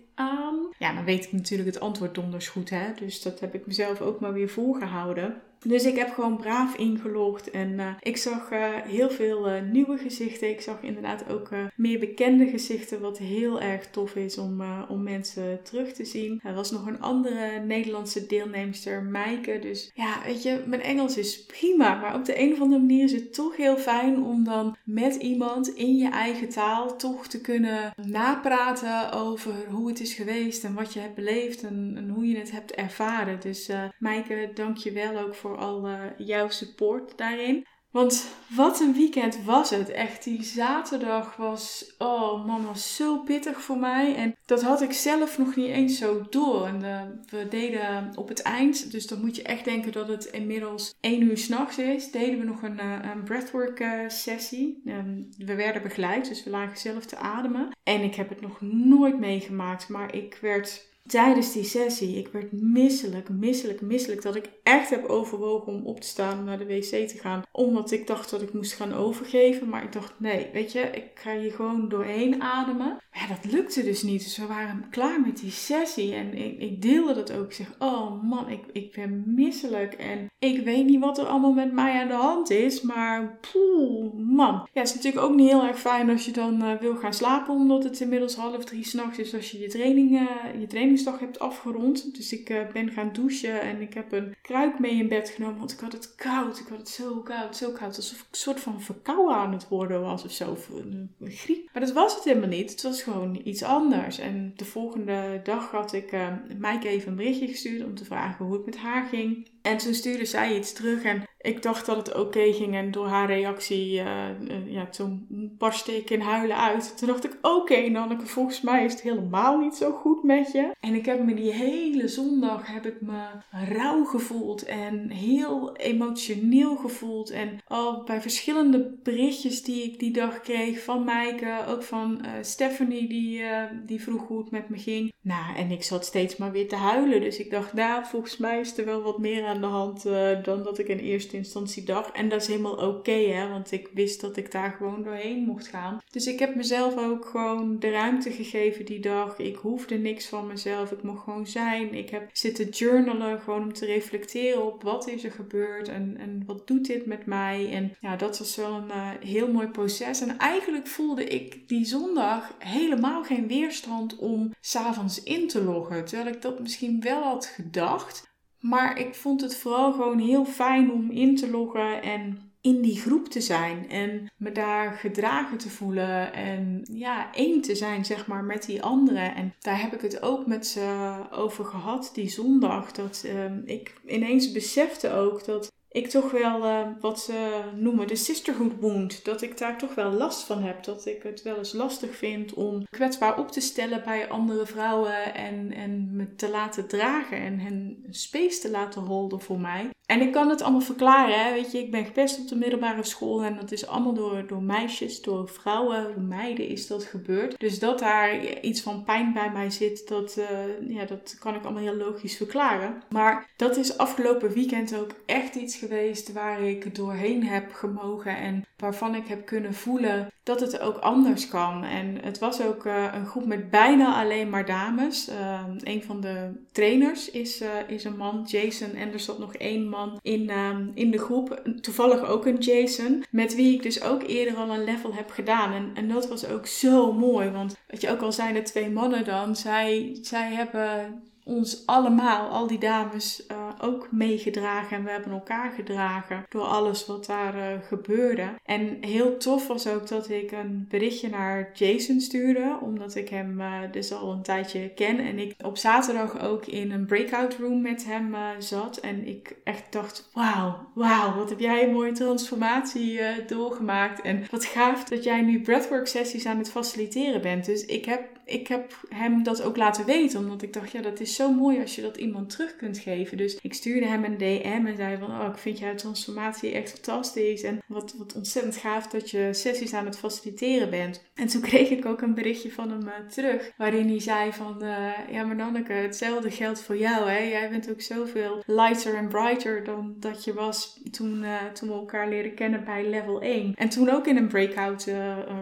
Ja, 0.79 0.95
dan 0.95 1.05
weet 1.05 1.25
ik 1.25 1.33
natuurlijk 1.33 1.69
het 1.69 1.81
antwoord 1.81 2.15
donders 2.15 2.49
goed, 2.49 2.71
hè. 2.71 2.95
Dus 2.95 3.23
dat 3.23 3.41
heb 3.41 3.55
ik 3.55 3.67
mezelf 3.67 4.01
ook 4.01 4.21
maar 4.21 4.33
weer 4.33 4.49
voorgehouden. 4.49 5.43
Dus 5.65 5.85
ik 5.85 5.97
heb 5.97 6.11
gewoon 6.11 6.37
braaf 6.37 6.77
ingelogd 6.77 7.51
en 7.51 7.71
uh, 7.71 7.89
ik 8.01 8.17
zag 8.17 8.53
uh, 8.53 8.75
heel 8.75 9.11
veel 9.11 9.49
uh, 9.49 9.63
nieuwe 9.63 9.99
gezichten. 9.99 10.51
Ik 10.51 10.61
zag 10.61 10.83
inderdaad 10.83 11.31
ook 11.31 11.49
meer 11.77 11.99
bekende 11.99 12.47
gezichten, 12.47 13.01
wat 13.01 13.19
heel 13.19 13.61
erg 13.61 13.91
tof 13.91 14.15
is 14.15 14.39
om, 14.39 14.63
om 14.89 15.03
mensen 15.03 15.63
terug 15.63 15.93
te 15.93 16.05
zien. 16.05 16.41
Er 16.45 16.55
was 16.55 16.71
nog 16.71 16.87
een 16.87 17.01
andere 17.01 17.61
Nederlandse 17.67 18.27
deelnemster, 18.27 19.03
Maaike. 19.03 19.59
Dus 19.59 19.91
ja, 19.95 20.17
weet 20.25 20.43
je, 20.43 20.63
mijn 20.67 20.83
Engels 20.83 21.17
is 21.17 21.45
prima, 21.45 21.95
maar 21.95 22.15
op 22.15 22.25
de 22.25 22.41
een 22.41 22.53
of 22.53 22.61
andere 22.61 22.81
manier 22.81 23.05
is 23.05 23.13
het 23.13 23.35
toch 23.35 23.57
heel 23.57 23.77
fijn 23.77 24.23
om 24.23 24.45
dan 24.45 24.77
met 24.85 25.15
iemand 25.15 25.69
in 25.69 25.97
je 25.97 26.09
eigen 26.09 26.49
taal 26.49 26.97
toch 26.97 27.27
te 27.27 27.41
kunnen 27.41 27.93
napraten 28.03 29.13
over 29.13 29.53
hoe 29.71 29.89
het 29.89 30.01
is 30.01 30.15
geweest 30.15 30.65
en 30.65 30.75
wat 30.75 30.93
je 30.93 31.01
hebt 31.01 31.15
beleefd 31.15 31.63
en, 31.63 31.93
en 31.97 32.09
hoe 32.09 32.27
je 32.27 32.39
het 32.39 32.51
hebt 32.51 32.75
ervaren. 32.75 33.41
Dus 33.41 33.71
Maaike, 33.99 34.51
dank 34.55 34.77
je 34.77 34.93
wel 34.93 35.19
ook 35.19 35.35
voor 35.35 35.48
voor 35.49 35.57
al 35.57 35.89
jouw 36.17 36.49
support 36.49 37.17
daarin. 37.17 37.67
Want 37.91 38.29
wat 38.57 38.81
een 38.81 38.93
weekend 38.93 39.45
was 39.45 39.71
het. 39.71 39.91
Echt, 39.91 40.25
die 40.25 40.43
zaterdag 40.43 41.37
was, 41.37 41.95
oh 41.99 42.47
man, 42.47 42.67
was 42.67 42.97
zo 42.97 43.19
pittig 43.19 43.61
voor 43.61 43.79
mij. 43.79 44.15
En 44.15 44.37
dat 44.45 44.63
had 44.63 44.83
ik 44.83 44.93
zelf 44.93 45.39
nog 45.39 45.57
niet 45.57 45.69
eens 45.69 45.99
zo 45.99 46.27
door. 46.31 46.67
En 46.67 46.83
uh, 46.83 47.03
we 47.31 47.49
deden 47.49 48.13
op 48.15 48.29
het 48.29 48.43
eind, 48.43 48.91
dus 48.91 49.07
dan 49.07 49.21
moet 49.21 49.37
je 49.37 49.43
echt 49.43 49.65
denken 49.65 49.93
dat 49.93 50.09
het 50.09 50.25
inmiddels 50.25 50.95
1 51.01 51.23
uur 51.23 51.39
s'nachts 51.39 51.79
is, 51.79 52.11
deden 52.11 52.39
we 52.39 52.45
nog 52.45 52.63
een, 52.63 52.79
uh, 52.81 52.99
een 53.15 53.23
breathwork 53.25 53.85
sessie. 54.09 54.83
Um, 54.87 55.29
we 55.39 55.55
werden 55.55 55.83
begeleid, 55.83 56.29
dus 56.29 56.45
we 56.45 56.51
lagen 56.51 56.79
zelf 56.79 57.07
te 57.07 57.17
ademen. 57.17 57.69
En 57.83 58.03
ik 58.03 58.15
heb 58.15 58.29
het 58.29 58.41
nog 58.41 58.61
nooit 58.61 59.19
meegemaakt, 59.19 59.89
maar 59.89 60.15
ik 60.15 60.39
werd 60.41 60.88
tijdens 61.09 61.53
die 61.53 61.65
sessie. 61.65 62.17
Ik 62.17 62.29
werd 62.29 62.53
misselijk, 62.53 63.29
misselijk, 63.29 63.81
misselijk. 63.81 64.23
Dat 64.23 64.35
ik 64.35 64.51
echt 64.63 64.91
heb 64.91 65.05
overwogen 65.05 65.73
om 65.73 65.87
op 65.87 66.01
te 66.01 66.07
staan 66.07 66.39
om 66.39 66.45
naar 66.45 66.59
de 66.59 66.67
wc 66.67 67.09
te 67.09 67.19
gaan. 67.21 67.43
Omdat 67.53 67.91
ik 67.91 68.07
dacht 68.07 68.31
dat 68.31 68.43
ik 68.43 68.53
moest 68.53 68.73
gaan 68.73 68.95
overgeven. 68.95 69.69
Maar 69.69 69.85
ik 69.85 69.93
dacht, 69.93 70.15
nee, 70.17 70.47
weet 70.53 70.73
je, 70.73 70.81
ik 70.81 71.11
ga 71.15 71.39
hier 71.39 71.53
gewoon 71.53 71.89
doorheen 71.89 72.43
ademen. 72.43 72.87
Maar 73.11 73.27
ja, 73.29 73.35
dat 73.35 73.53
lukte 73.53 73.83
dus 73.83 74.03
niet. 74.03 74.25
Dus 74.25 74.39
we 74.39 74.47
waren 74.47 74.87
klaar 74.91 75.21
met 75.21 75.39
die 75.39 75.51
sessie. 75.51 76.15
En 76.15 76.35
ik, 76.35 76.61
ik 76.61 76.83
deelde 76.83 77.15
dat 77.15 77.33
ook. 77.33 77.45
Ik 77.45 77.53
zeg, 77.53 77.75
oh 77.79 78.23
man, 78.23 78.49
ik, 78.49 78.61
ik 78.73 78.93
ben 78.93 79.23
misselijk. 79.27 79.95
En 79.95 80.31
ik 80.39 80.65
weet 80.65 80.87
niet 80.87 81.01
wat 81.01 81.19
er 81.19 81.27
allemaal 81.27 81.53
met 81.53 81.73
mij 81.73 82.01
aan 82.01 82.09
de 82.09 82.15
hand 82.15 82.51
is. 82.51 82.81
Maar 82.81 83.39
poeh, 83.53 84.13
man. 84.15 84.55
Ja, 84.55 84.81
het 84.81 84.89
is 84.89 84.95
natuurlijk 84.95 85.25
ook 85.25 85.35
niet 85.35 85.49
heel 85.49 85.65
erg 85.65 85.79
fijn 85.79 86.11
als 86.11 86.25
je 86.25 86.33
dan 86.33 86.63
uh, 86.63 86.73
wil 86.81 86.97
gaan 86.97 87.15
slapen. 87.15 87.55
Omdat 87.55 87.85
het 87.85 88.01
inmiddels 88.01 88.37
half 88.37 88.65
drie 88.65 88.85
s'nachts 88.85 89.19
is. 89.19 89.35
Als 89.35 89.51
je 89.51 89.59
je 89.59 89.69
training, 89.69 90.11
uh, 90.11 90.61
je 90.61 90.67
training 90.67 90.98
trainingsdag 91.03 91.21
hebt 91.21 91.39
afgerond. 91.39 92.17
Dus 92.17 92.33
ik 92.33 92.51
uh, 92.51 92.61
ben 92.73 92.91
gaan 92.91 93.13
douchen 93.13 93.61
en 93.61 93.81
ik 93.81 93.95
heb 93.95 94.13
een 94.13 94.35
kruik 94.43 94.79
mee 94.79 94.93
in 94.93 95.09
bed 95.09 95.29
genomen. 95.29 95.59
Want 95.59 95.73
ik 95.73 95.81
had 95.81 95.93
het 95.93 96.15
koud. 96.15 96.59
Ik 96.59 96.67
had 96.69 96.79
het 96.79 96.89
zo 96.89 97.21
koud, 97.21 97.57
zo 97.57 97.71
koud. 97.71 97.97
Alsof 97.97 98.19
ik 98.19 98.27
een 98.31 98.39
soort 98.39 98.61
van 98.61 98.83
verkouden 98.83 99.37
aan 99.37 99.53
het 99.53 99.69
worden 99.69 100.01
was 100.01 100.25
of 100.25 100.33
zo. 100.33 100.57
Een, 100.73 101.11
griep. 101.21 101.69
Maar 101.73 101.83
dat 101.83 101.93
was 101.93 102.15
het 102.15 102.25
helemaal 102.25 102.49
niet. 102.49 102.71
Het 102.71 102.83
was 102.83 103.03
gewoon 103.03 103.41
iets 103.45 103.63
anders. 103.63 104.19
En 104.19 104.53
de 104.57 104.65
volgende 104.65 105.41
dag 105.45 105.71
had 105.71 105.93
ik 105.93 106.13
uh, 106.13 106.29
Mike 106.59 106.89
even 106.89 107.09
een 107.09 107.17
berichtje 107.17 107.49
gestuurd 107.49 107.85
om 107.85 107.95
te 107.95 108.05
vragen 108.05 108.45
hoe 108.45 108.55
het 108.55 108.65
met 108.65 108.77
haar 108.77 109.07
ging. 109.07 109.49
En 109.63 109.77
toen 109.77 109.95
stuurde 109.95 110.25
zij 110.25 110.57
iets 110.57 110.73
terug 110.73 111.03
en 111.03 111.23
ik 111.41 111.63
dacht 111.63 111.87
dat 111.87 111.97
het 111.97 112.15
oké 112.15 112.53
ging 112.53 112.75
en 112.75 112.91
door 112.91 113.07
haar 113.07 113.27
reactie, 113.27 114.01
uh, 114.01 114.27
ja, 114.67 114.87
toen 114.87 115.27
barstte 115.59 115.97
ik 115.97 116.11
in 116.11 116.21
huilen 116.21 116.57
uit. 116.57 116.99
Toen 116.99 117.09
dacht 117.09 117.25
ik, 117.25 117.39
oké 117.43 117.55
okay, 117.55 118.19
volgens 118.25 118.61
mij 118.61 118.85
is 118.85 118.93
het 118.93 119.03
helemaal 119.03 119.59
niet 119.59 119.75
zo 119.75 119.93
goed 119.93 120.23
met 120.23 120.53
je. 120.53 120.71
En 120.81 120.95
ik 120.95 121.07
heb 121.07 121.25
me 121.25 121.35
die 121.35 121.53
hele 121.53 122.09
zondag, 122.09 122.67
heb 122.67 122.87
ik 122.87 123.01
me 123.01 123.23
rauw 123.51 124.05
gevoeld 124.05 124.65
en 124.65 125.11
heel 125.11 125.77
emotioneel 125.77 126.77
gevoeld. 126.77 127.31
En 127.31 127.59
al 127.67 128.05
bij 128.05 128.21
verschillende 128.21 128.99
berichtjes 129.03 129.63
die 129.63 129.83
ik 129.83 129.99
die 129.99 130.13
dag 130.13 130.41
kreeg 130.41 130.83
van 130.83 131.05
Maaike, 131.05 131.65
ook 131.69 131.83
van 131.83 132.21
uh, 132.25 132.31
Stephanie, 132.41 133.09
die, 133.09 133.43
die 133.87 134.03
vroeg 134.03 134.27
hoe 134.27 134.39
het 134.39 134.51
met 134.51 134.69
me 134.69 134.79
ging. 134.79 135.13
Nou, 135.23 135.57
en 135.57 135.71
ik 135.71 135.83
zat 135.83 136.05
steeds 136.05 136.37
maar 136.37 136.53
weer 136.53 136.69
te 136.69 136.77
huilen. 136.77 137.21
Dus 137.21 137.39
ik 137.39 137.51
dacht, 137.51 137.73
nou, 137.73 138.05
volgens 138.05 138.37
mij 138.37 138.61
is 138.61 138.79
er 138.79 138.85
wel 138.85 139.03
wat 139.03 139.19
meer 139.19 139.45
aan 139.47 139.61
de 139.61 139.67
hand 139.67 140.03
dan 140.45 140.63
dat 140.63 140.79
ik 140.79 140.89
in 140.89 140.99
eerste 140.99 141.28
instantie 141.37 141.85
dacht. 141.85 142.13
En 142.13 142.29
dat 142.29 142.41
is 142.41 142.47
helemaal 142.47 142.89
oké, 142.89 143.11
hè, 143.13 143.49
want 143.49 143.73
ik 143.73 143.89
wist 143.93 144.21
dat 144.21 144.37
ik 144.37 144.51
daar 144.51 144.71
gewoon 144.71 145.03
doorheen 145.03 145.45
mocht 145.45 145.69
gaan. 145.69 145.99
Dus 146.11 146.27
ik 146.27 146.39
heb 146.39 146.55
mezelf 146.55 146.97
ook 146.97 147.25
gewoon 147.25 147.79
de 147.79 147.91
ruimte 147.91 148.31
gegeven 148.31 148.85
die 148.85 149.01
dag. 149.01 149.39
Ik 149.39 149.57
hoefde 149.57 149.95
niks 149.95 150.27
van 150.27 150.47
mezelf. 150.47 150.93
Ik 150.93 151.03
mocht 151.03 151.23
gewoon 151.25 151.47
zijn. 151.47 151.95
Ik 151.95 152.11
heb 152.11 152.29
zitten 152.33 152.69
journalen, 152.69 153.41
gewoon 153.41 153.63
om 153.63 153.73
te 153.73 153.87
reflecteren 153.87 154.67
op 154.67 154.83
wat 154.83 155.09
is 155.09 155.25
er 155.25 155.33
gebeurd 155.33 155.89
en, 155.89 156.17
en 156.19 156.43
wat 156.47 156.67
doet 156.67 156.87
dit 156.87 157.07
met 157.07 157.27
mij. 157.27 157.73
En 157.73 157.97
ja, 158.01 158.17
dat 158.17 158.39
was 158.39 158.57
wel 158.57 158.75
een 158.75 158.89
uh, 158.89 159.11
heel 159.21 159.53
mooi 159.53 159.69
proces. 159.69 160.21
En 160.21 160.39
eigenlijk 160.39 160.87
voelde 160.87 161.25
ik 161.25 161.69
die 161.69 161.85
zondag 161.85 162.55
helemaal 162.59 163.25
geen 163.25 163.49
weerstand 163.49 164.17
om 164.17 164.55
s'avonds 164.61 165.23
in 165.23 165.49
te 165.49 165.63
loggen. 165.63 166.05
Terwijl 166.05 166.35
ik 166.35 166.43
dat 166.43 166.61
misschien 166.61 167.01
wel 167.01 167.23
had 167.23 167.47
gedacht. 167.47 168.28
Maar 168.61 168.99
ik 168.99 169.15
vond 169.15 169.41
het 169.41 169.57
vooral 169.57 169.93
gewoon 169.93 170.19
heel 170.19 170.45
fijn 170.45 170.93
om 170.93 171.11
in 171.11 171.37
te 171.37 171.51
loggen 171.51 172.03
en 172.03 172.49
in 172.61 172.83
die 172.83 173.01
groep 173.01 173.29
te 173.29 173.41
zijn 173.41 173.91
en 173.91 174.31
me 174.37 174.53
daar 174.53 174.93
gedragen 174.93 175.59
te 175.59 175.71
voelen 175.71 176.33
en 176.33 176.89
ja, 176.93 177.35
één 177.35 177.61
te 177.61 177.75
zijn 177.75 178.05
zeg 178.05 178.27
maar 178.27 178.45
met 178.45 178.67
die 178.67 178.83
anderen. 178.83 179.35
En 179.35 179.55
daar 179.59 179.81
heb 179.81 179.95
ik 179.95 180.01
het 180.01 180.23
ook 180.23 180.47
met 180.47 180.67
ze 180.67 181.15
over 181.31 181.65
gehad 181.65 182.11
die 182.15 182.29
zondag. 182.29 182.93
Dat 182.93 183.23
uh, 183.27 183.45
ik 183.65 184.01
ineens 184.07 184.53
besefte 184.53 185.13
ook 185.13 185.45
dat 185.45 185.73
ik 185.91 186.09
toch 186.09 186.31
wel 186.31 186.65
uh, 186.65 186.89
wat 187.01 187.21
ze 187.21 187.63
noemen 187.77 188.07
de 188.07 188.17
sisterhood 188.17 188.73
wound. 188.81 189.25
Dat 189.25 189.43
ik 189.43 189.59
daar 189.59 189.79
toch 189.79 189.95
wel 189.95 190.13
last 190.13 190.43
van 190.45 190.63
heb. 190.63 190.85
Dat 190.85 191.07
ik 191.07 191.23
het 191.23 191.43
wel 191.43 191.57
eens 191.57 191.73
lastig 191.73 192.17
vind 192.17 192.55
om 192.55 192.85
kwetsbaar 192.91 193.39
op 193.39 193.51
te 193.51 193.61
stellen 193.61 194.03
bij 194.05 194.29
andere 194.29 194.67
vrouwen. 194.67 195.35
En, 195.35 195.73
en 195.73 196.17
me 196.17 196.35
te 196.35 196.51
laten 196.51 196.89
dragen 196.89 197.39
en 197.39 197.59
hen 197.59 198.05
space 198.11 198.61
te 198.61 198.71
laten 198.71 199.03
holden 199.03 199.41
voor 199.41 199.61
mij. 199.61 199.91
En 200.09 200.21
ik 200.21 200.33
kan 200.33 200.49
het 200.49 200.63
allemaal 200.63 200.81
verklaren. 200.81 201.45
Hè? 201.45 201.53
Weet 201.53 201.73
je, 201.73 201.79
ik 201.79 201.91
ben 201.91 202.05
gepest 202.05 202.39
op 202.39 202.49
de 202.49 202.57
middelbare 202.57 203.05
school. 203.05 203.43
En 203.43 203.57
dat 203.57 203.73
is 203.73 203.87
allemaal 203.87 204.15
door, 204.15 204.47
door 204.47 204.63
meisjes, 204.63 205.23
door 205.23 205.49
vrouwen, 205.49 206.29
meiden 206.29 206.69
is 206.69 206.87
dat 206.87 207.05
gebeurd. 207.05 207.59
Dus 207.59 207.79
dat 207.79 207.99
daar 207.99 208.61
iets 208.61 208.81
van 208.81 209.05
pijn 209.05 209.33
bij 209.33 209.51
mij 209.51 209.71
zit, 209.71 210.09
dat, 210.09 210.37
uh, 210.39 210.97
ja, 210.97 211.05
dat 211.05 211.37
kan 211.39 211.55
ik 211.55 211.65
allemaal 211.65 211.83
heel 211.83 211.97
logisch 211.97 212.37
verklaren. 212.37 213.03
Maar 213.09 213.51
dat 213.57 213.77
is 213.77 213.99
afgelopen 213.99 214.53
weekend 214.53 214.97
ook 214.97 215.11
echt 215.27 215.55
iets 215.55 215.77
geweest 215.77 216.33
waar 216.33 216.63
ik 216.63 216.95
doorheen 216.95 217.47
heb 217.47 217.73
gemogen 217.73 218.37
en 218.37 218.65
waarvan 218.77 219.15
ik 219.15 219.27
heb 219.27 219.47
kunnen 219.47 219.75
voelen 219.75 220.33
dat 220.49 220.61
het 220.61 220.81
ook 220.81 220.97
anders 220.97 221.49
kan. 221.49 221.85
En 221.85 222.19
het 222.23 222.39
was 222.39 222.63
ook 222.63 222.85
uh, 222.85 223.05
een 223.13 223.27
groep 223.27 223.47
met 223.47 223.71
bijna 223.71 224.21
alleen 224.21 224.51
maar 224.51 224.67
dames. 224.67 225.29
Uh, 225.29 225.61
een 225.79 226.03
van 226.03 226.21
de 226.21 226.51
trainers 226.73 227.31
is, 227.31 227.63
uh, 227.63 227.69
is 227.87 228.05
een 228.05 228.17
man, 228.17 228.45
Jason, 228.47 228.93
en 228.93 229.13
er 229.13 229.21
zat 229.21 229.39
nog 229.39 229.55
één 229.55 229.89
man 229.89 229.98
in, 230.23 230.51
in 230.95 231.11
de 231.11 231.19
groep, 231.19 231.63
toevallig 231.81 232.29
ook 232.29 232.47
een 232.47 232.59
Jason, 232.59 233.25
met 233.31 233.55
wie 233.55 233.75
ik 233.75 233.83
dus 233.83 234.03
ook 234.03 234.23
eerder 234.23 234.57
al 234.57 234.71
een 234.71 234.85
level 234.85 235.15
heb 235.15 235.31
gedaan. 235.31 235.73
En, 235.73 235.91
en 235.95 236.09
dat 236.09 236.29
was 236.29 236.47
ook 236.47 236.67
zo 236.67 237.13
mooi, 237.13 237.51
want 237.51 237.77
wat 237.91 238.01
je 238.01 238.11
ook 238.11 238.23
al 238.23 238.33
zijn, 238.33 238.55
de 238.55 238.63
twee 238.63 238.91
mannen 238.91 239.25
dan, 239.25 239.57
zij, 239.57 240.19
zij 240.23 240.53
hebben 240.53 241.23
ons 241.45 241.87
allemaal, 241.87 242.49
al 242.49 242.67
die 242.67 242.79
dames, 242.79 243.43
uh, 243.51 243.68
ook 243.81 244.09
meegedragen. 244.11 244.97
En 244.97 245.05
we 245.05 245.11
hebben 245.11 245.33
elkaar 245.33 245.71
gedragen 245.71 246.45
door 246.49 246.63
alles 246.63 247.07
wat 247.07 247.27
daar 247.27 247.55
uh, 247.55 247.63
gebeurde. 247.87 248.49
En 248.65 248.97
heel 249.01 249.37
tof 249.37 249.67
was 249.67 249.89
ook 249.89 250.09
dat 250.09 250.31
ik 250.31 250.53
een 250.53 250.87
berichtje 250.89 251.29
naar 251.29 251.71
Jason 251.75 252.21
stuurde. 252.21 252.79
Omdat 252.83 253.15
ik 253.15 253.29
hem 253.29 253.61
uh, 253.61 253.73
dus 253.93 254.13
al 254.13 254.33
een 254.33 254.43
tijdje 254.43 254.89
ken. 254.95 255.19
En 255.19 255.39
ik 255.39 255.55
op 255.65 255.77
zaterdag 255.77 256.43
ook 256.43 256.67
in 256.67 256.91
een 256.91 257.07
breakout 257.07 257.57
room 257.57 257.81
met 257.83 258.05
hem 258.05 258.35
zat. 258.59 258.97
En 258.97 259.27
ik 259.27 259.57
echt 259.65 259.93
dacht, 259.93 260.31
wauw, 260.33 260.89
wauw, 260.95 261.35
wat 261.35 261.51
heb 261.51 261.61
jij 261.61 261.85
een 261.85 261.93
mooie 261.93 262.13
transformatie 262.13 263.21
doorgemaakt. 263.47 264.21
En 264.21 264.45
wat 264.51 264.65
gaaf 264.65 265.05
dat 265.05 265.25
jij 265.25 265.43
nu 265.43 265.61
breathwork 265.61 266.07
sessies 266.07 266.47
aan 266.47 266.59
het 266.59 266.71
faciliteren 266.71 267.41
bent. 267.41 267.65
Dus 267.65 267.85
ik 267.85 268.05
heb, 268.05 268.23
ik 268.45 268.69
heb 268.69 269.07
hem 269.09 269.43
dat 269.43 269.63
ook 269.63 269.77
laten 269.77 270.05
weten. 270.05 270.39
Omdat 270.41 270.63
ik 270.63 270.73
dacht, 270.73 270.91
ja, 270.91 271.03
dat 271.03 271.21
is 271.21 271.35
zo 271.35 271.53
mooi 271.53 271.81
als 271.81 271.95
je 271.95 272.03
dat 272.03 272.17
iemand 272.17 272.51
terug 272.51 272.77
kunt 272.77 272.99
geven. 272.99 273.37
Dus 273.37 273.59
ik 273.69 273.75
stuurde 273.75 274.07
hem 274.07 274.25
een 274.25 274.39
DM 274.39 274.87
en 274.87 274.97
zei 274.97 275.19
van, 275.19 275.41
oh, 275.41 275.49
ik 275.53 275.59
vind 275.59 275.79
jouw 275.79 275.95
transformatie 275.95 276.73
echt 276.73 276.91
fantastisch. 276.91 277.63
En 277.63 277.79
wat, 277.87 278.15
wat 278.19 278.35
ontzettend 278.35 278.77
gaaf 278.77 279.07
dat 279.07 279.31
je 279.31 279.49
sessies 279.53 279.95
aan 279.95 280.05
het 280.05 280.19
faciliteren 280.19 280.91
bent. 280.91 281.25
En 281.35 281.47
toen 281.47 281.61
kreeg 281.61 281.91
ik 281.91 282.07
ook 282.07 282.21
een 282.21 282.35
berichtje 282.35 282.73
van 282.73 282.91
hem 282.91 283.03
uh, 283.03 283.13
terug, 283.29 283.73
waarin 283.77 284.09
hij 284.09 284.21
zei 284.21 284.53
van, 284.53 284.85
uh, 284.85 285.11
ja 285.31 285.45
maar 285.45 285.57
Nanneke, 285.57 285.93
hetzelfde 285.93 286.51
geldt 286.51 286.81
voor 286.81 286.97
jou. 286.97 287.31
Hè? 287.31 287.39
Jij 287.39 287.71
bent 287.71 287.91
ook 287.91 288.01
zoveel 288.01 288.63
lighter 288.67 289.15
en 289.15 289.29
brighter 289.29 289.85
dan 289.85 290.15
dat 290.17 290.45
je 290.45 290.55
was 290.55 291.01
toen, 291.11 291.43
uh, 291.43 291.65
toen 291.73 291.89
we 291.89 291.95
elkaar 291.95 292.29
leren 292.29 292.55
kennen 292.55 292.85
bij 292.85 293.09
level 293.09 293.41
1. 293.41 293.75
En 293.75 293.89
toen 293.89 294.11
ook 294.11 294.27
in 294.27 294.37
een 294.37 294.49
breakout 294.49 295.07